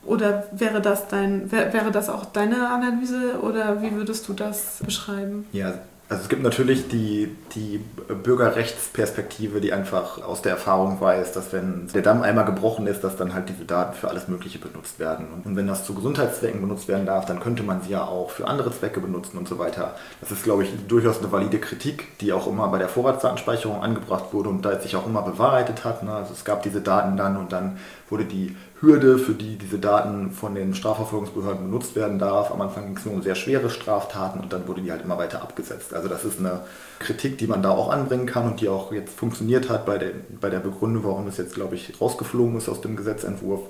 Oder 0.06 0.46
wäre 0.52 0.82
das 0.82 1.08
dein, 1.08 1.52
wäre 1.52 1.92
das 1.92 2.10
auch 2.10 2.26
deine 2.26 2.70
Analyse 2.70 3.40
oder 3.42 3.82
wie 3.82 3.94
würdest 3.96 4.28
du 4.28 4.34
das 4.34 4.82
beschreiben? 4.84 5.46
Ja, 5.54 5.76
also 6.10 6.24
es 6.24 6.30
gibt 6.30 6.44
natürlich 6.44 6.90
die, 6.90 7.36
die 7.56 7.80
Bürgerrechtsperspektive, 8.08 9.62
die 9.62 9.72
einfach 9.72 10.22
aus 10.22 10.42
der 10.42 10.52
Erfahrung 10.52 11.00
weiß, 11.00 11.32
dass 11.32 11.54
wenn 11.54 11.88
der 11.88 12.02
Damm 12.02 12.22
einmal 12.22 12.46
gebrochen 12.46 12.86
ist, 12.86 13.04
dass 13.04 13.16
dann 13.16 13.34
halt 13.34 13.48
diese 13.50 13.64
Daten 13.64 13.96
für 13.96 14.10
alles 14.10 14.28
Mögliche 14.28 14.60
benutzt 14.60 15.00
werden. 15.00 15.26
Und 15.44 15.56
wenn 15.56 15.66
das 15.66 15.86
zu 15.86 15.96
Gesundheitszwecken 15.96 16.62
benutzt 16.62 16.88
werden 16.88 17.06
darf, 17.06 17.26
dann 17.26 17.40
könnte 17.40 17.64
man 17.64 17.82
sie 17.82 17.92
ja 17.92 18.04
auch 18.04 18.30
für 18.30 18.48
andere 18.48 18.72
Zwecke 18.72 19.00
benutzen 19.00 19.38
und 19.38 19.48
so 19.48 19.58
weiter. 19.58 19.96
Das 20.20 20.30
ist, 20.30 20.44
glaube 20.44 20.64
ich, 20.64 20.70
durchaus 20.88 21.20
eine 21.20 21.32
valide 21.32 21.60
Kritik, 21.60 22.18
die 22.20 22.34
auch 22.34 22.46
immer 22.46 22.68
bei 22.68 22.78
der 22.78 22.90
Vorratsdatenspeicherung 22.90 23.82
angebracht 23.82 24.34
wurde 24.34 24.50
und 24.50 24.64
da 24.64 24.80
sich 24.80 24.96
auch 24.98 25.08
immer 25.08 25.22
bewahrheitet 25.22 25.86
hat. 25.86 26.04
Ne? 26.04 26.14
Also 26.14 26.34
es 26.34 26.44
gab 26.44 26.62
diese 26.62 26.82
Daten 26.82 27.16
dann 27.16 27.38
und 27.38 27.54
dann 27.54 27.78
wurde 28.10 28.26
die 28.26 28.56
Hürde, 28.84 29.18
für 29.18 29.32
die 29.32 29.58
diese 29.58 29.80
Daten 29.80 30.32
von 30.32 30.56
den 30.56 30.76
Strafverfolgungsbehörden 30.76 31.64
benutzt 31.64 31.96
werden 31.96 32.20
darf. 32.20 32.52
Am 32.52 32.60
Anfang 32.60 32.86
ging 32.86 32.98
es 32.98 33.06
nur 33.06 33.16
um 33.16 33.22
sehr 33.22 33.36
schwere 33.36 33.70
Straftaten 33.70 34.42
und 34.42 34.52
dann 34.52 34.68
wurde 34.68 34.82
die 34.82 34.92
halt 34.92 35.04
immer 35.04 35.18
weiter 35.18 35.42
abgesetzt. 35.42 35.94
Also 35.94 36.10
das 36.10 36.26
ist 36.26 36.40
eine 36.40 36.60
Kritik, 37.00 37.38
die 37.38 37.48
man 37.48 37.64
da 37.64 37.72
auch 37.72 37.90
anbringen 37.90 38.26
kann 38.26 38.46
und 38.46 38.60
die 38.60 38.68
auch 38.68 38.92
jetzt 38.92 39.18
funktioniert 39.18 39.70
hat 39.70 39.86
bei 39.86 39.98
der, 39.98 40.12
bei 40.42 40.50
der 40.50 40.60
Begründung, 40.60 41.06
warum 41.06 41.28
es 41.28 41.38
jetzt, 41.38 41.56
glaube 41.56 41.76
ich, 41.76 42.02
rausgeflogen 42.02 42.58
ist 42.58 42.68
aus 42.68 42.82
dem 42.82 42.98
Gesetzentwurf. 42.98 43.62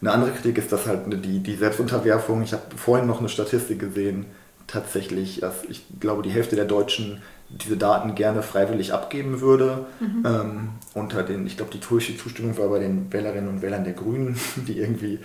Eine 0.00 0.12
andere 0.12 0.30
Kritik 0.30 0.58
ist, 0.58 0.70
dass 0.70 0.86
halt 0.86 1.00
die, 1.24 1.40
die 1.40 1.56
Selbstunterwerfung, 1.56 2.42
ich 2.42 2.52
habe 2.52 2.62
vorhin 2.76 3.08
noch 3.08 3.18
eine 3.18 3.28
Statistik 3.28 3.80
gesehen, 3.80 4.26
tatsächlich, 4.68 5.40
dass 5.40 5.64
ich 5.68 5.84
glaube, 5.98 6.22
die 6.22 6.30
Hälfte 6.30 6.54
der 6.54 6.66
Deutschen 6.66 7.20
diese 7.48 7.76
Daten 7.76 8.14
gerne 8.14 8.42
freiwillig 8.42 8.92
abgeben 8.92 9.40
würde. 9.40 9.86
Mhm. 10.00 10.26
Ähm, 10.26 10.68
unter 10.94 11.22
den, 11.22 11.46
ich 11.46 11.56
glaube, 11.56 11.72
die 11.72 11.80
Zustimmung 11.80 12.56
war 12.58 12.68
bei 12.68 12.78
den 12.78 13.12
Wählerinnen 13.12 13.48
und 13.48 13.62
Wählern 13.62 13.84
der 13.84 13.92
Grünen, 13.92 14.36
die 14.68 14.78
irgendwie 14.78 15.20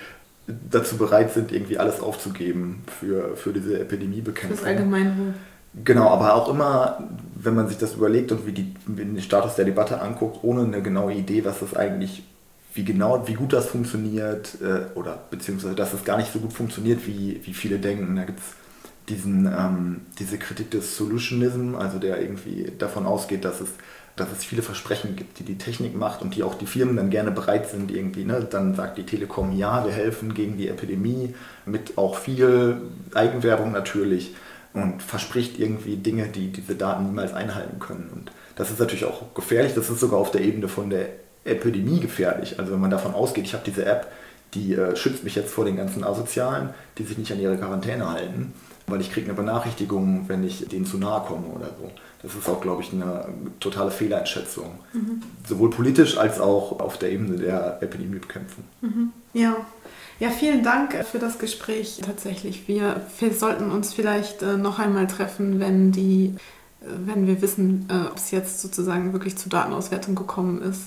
dazu 0.47 0.97
bereit 0.97 1.33
sind, 1.33 1.51
irgendwie 1.51 1.77
alles 1.77 1.99
aufzugeben 1.99 2.83
für, 2.99 3.35
für 3.35 3.53
diese 3.53 3.79
Epidemiebekämpfung. 3.79 4.57
Das 4.57 4.65
Allgemeinwohl. 4.65 5.33
Genau, 5.85 6.09
aber 6.09 6.35
auch 6.35 6.49
immer, 6.49 7.07
wenn 7.35 7.55
man 7.55 7.69
sich 7.69 7.77
das 7.77 7.93
überlegt 7.93 8.31
und 8.31 8.45
wie, 8.45 8.51
die, 8.51 8.73
den 8.87 9.21
Status 9.21 9.55
der 9.55 9.65
Debatte 9.65 10.01
anguckt, 10.01 10.43
ohne 10.43 10.63
eine 10.63 10.81
genaue 10.81 11.13
Idee, 11.13 11.45
was 11.45 11.59
das 11.59 11.75
eigentlich, 11.75 12.23
wie 12.73 12.83
genau, 12.83 13.25
wie 13.27 13.35
gut 13.35 13.53
das 13.53 13.67
funktioniert, 13.67 14.57
äh, 14.61 14.97
oder 14.97 15.19
beziehungsweise 15.29 15.75
dass 15.75 15.93
es 15.93 16.03
gar 16.03 16.17
nicht 16.17 16.33
so 16.33 16.39
gut 16.39 16.51
funktioniert, 16.51 17.07
wie, 17.07 17.39
wie 17.43 17.53
viele 17.53 17.79
denken. 17.79 18.15
Da 18.17 18.25
gibt 18.25 18.39
es 18.39 18.45
diesen, 19.09 19.45
ähm, 19.45 20.01
diese 20.19 20.37
Kritik 20.37 20.71
des 20.71 20.95
Solutionism, 20.97 21.75
also 21.75 21.99
der 21.99 22.21
irgendwie 22.21 22.71
davon 22.77 23.05
ausgeht, 23.05 23.45
dass 23.45 23.61
es, 23.61 23.69
dass 24.15 24.27
es 24.31 24.43
viele 24.43 24.61
Versprechen 24.61 25.15
gibt, 25.15 25.39
die 25.39 25.43
die 25.43 25.57
Technik 25.57 25.95
macht 25.95 26.21
und 26.21 26.35
die 26.35 26.43
auch 26.43 26.55
die 26.55 26.65
Firmen 26.65 26.95
dann 26.95 27.09
gerne 27.09 27.31
bereit 27.31 27.69
sind, 27.69 27.91
irgendwie, 27.91 28.23
ne? 28.23 28.45
dann 28.49 28.75
sagt 28.75 28.97
die 28.97 29.05
Telekom, 29.05 29.57
ja, 29.57 29.85
wir 29.85 29.91
helfen 29.91 30.33
gegen 30.33 30.57
die 30.57 30.67
Epidemie, 30.67 31.33
mit 31.65 31.97
auch 31.97 32.17
viel 32.17 32.81
Eigenwerbung 33.13 33.71
natürlich 33.71 34.35
und 34.73 35.01
verspricht 35.01 35.59
irgendwie 35.59 35.97
Dinge, 35.97 36.27
die 36.27 36.51
diese 36.51 36.75
Daten 36.75 37.05
niemals 37.05 37.33
einhalten 37.33 37.79
können. 37.79 38.09
Und 38.13 38.31
das 38.55 38.69
ist 38.69 38.79
natürlich 38.79 39.05
auch 39.05 39.33
gefährlich, 39.33 39.73
das 39.73 39.89
ist 39.89 39.99
sogar 39.99 40.19
auf 40.19 40.31
der 40.31 40.41
Ebene 40.41 40.67
von 40.67 40.89
der 40.89 41.07
Epidemie 41.43 41.99
gefährlich. 41.99 42.59
Also 42.59 42.71
wenn 42.73 42.79
man 42.79 42.91
davon 42.91 43.13
ausgeht, 43.13 43.45
ich 43.45 43.53
habe 43.53 43.63
diese 43.65 43.85
App, 43.85 44.07
die 44.53 44.75
äh, 44.75 44.95
schützt 44.95 45.23
mich 45.23 45.35
jetzt 45.35 45.51
vor 45.51 45.65
den 45.65 45.77
ganzen 45.77 46.03
Asozialen, 46.03 46.69
die 46.97 47.03
sich 47.03 47.17
nicht 47.17 47.31
an 47.31 47.39
ihre 47.39 47.57
Quarantäne 47.57 48.09
halten 48.11 48.53
weil 48.91 49.01
ich 49.01 49.11
kriege 49.11 49.27
eine 49.27 49.35
Benachrichtigung, 49.35 50.25
wenn 50.27 50.43
ich 50.43 50.67
denen 50.67 50.85
zu 50.85 50.97
nahe 50.97 51.25
komme 51.25 51.47
oder 51.47 51.67
so. 51.67 51.89
Das 52.21 52.35
ist 52.35 52.47
auch, 52.47 52.61
glaube 52.61 52.83
ich, 52.83 52.93
eine 52.93 53.27
totale 53.59 53.89
Fehleinschätzung. 53.89 54.79
Mhm. 54.93 55.23
Sowohl 55.47 55.69
politisch 55.71 56.17
als 56.17 56.39
auch 56.39 56.79
auf 56.79 56.97
der 56.97 57.11
Ebene 57.11 57.37
der 57.37 57.81
Epidemiebekämpfung. 57.81 58.63
Mhm. 58.81 59.11
Ja. 59.33 59.55
Ja, 60.19 60.29
vielen 60.29 60.63
Dank 60.63 60.93
für 61.05 61.17
das 61.17 61.39
Gespräch. 61.39 61.99
Tatsächlich, 62.05 62.67
wir, 62.67 63.01
wir 63.19 63.33
sollten 63.33 63.71
uns 63.71 63.91
vielleicht 63.91 64.43
äh, 64.43 64.55
noch 64.55 64.77
einmal 64.77 65.07
treffen, 65.07 65.59
wenn 65.59 65.91
die, 65.91 66.35
äh, 66.81 66.85
wenn 67.07 67.25
wir 67.25 67.41
wissen, 67.41 67.87
äh, 67.89 68.07
ob 68.07 68.17
es 68.17 68.29
jetzt 68.29 68.61
sozusagen 68.61 69.13
wirklich 69.13 69.35
zur 69.35 69.49
Datenauswertung 69.49 70.13
gekommen 70.13 70.61
ist. 70.61 70.83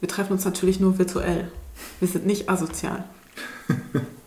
Wir 0.00 0.08
treffen 0.08 0.32
uns 0.32 0.44
natürlich 0.44 0.80
nur 0.80 0.98
virtuell. 0.98 1.52
Wir 2.00 2.08
sind 2.08 2.26
nicht 2.26 2.48
asozial. 2.48 3.04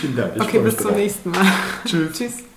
Vielen 0.00 0.16
Dank. 0.16 0.32
Okay, 0.40 0.58
bis 0.60 0.76
zum 0.76 0.94
nächsten 0.94 1.30
Mal. 1.30 1.46
Tschüss. 1.84 2.16
Tschüss. 2.16 2.47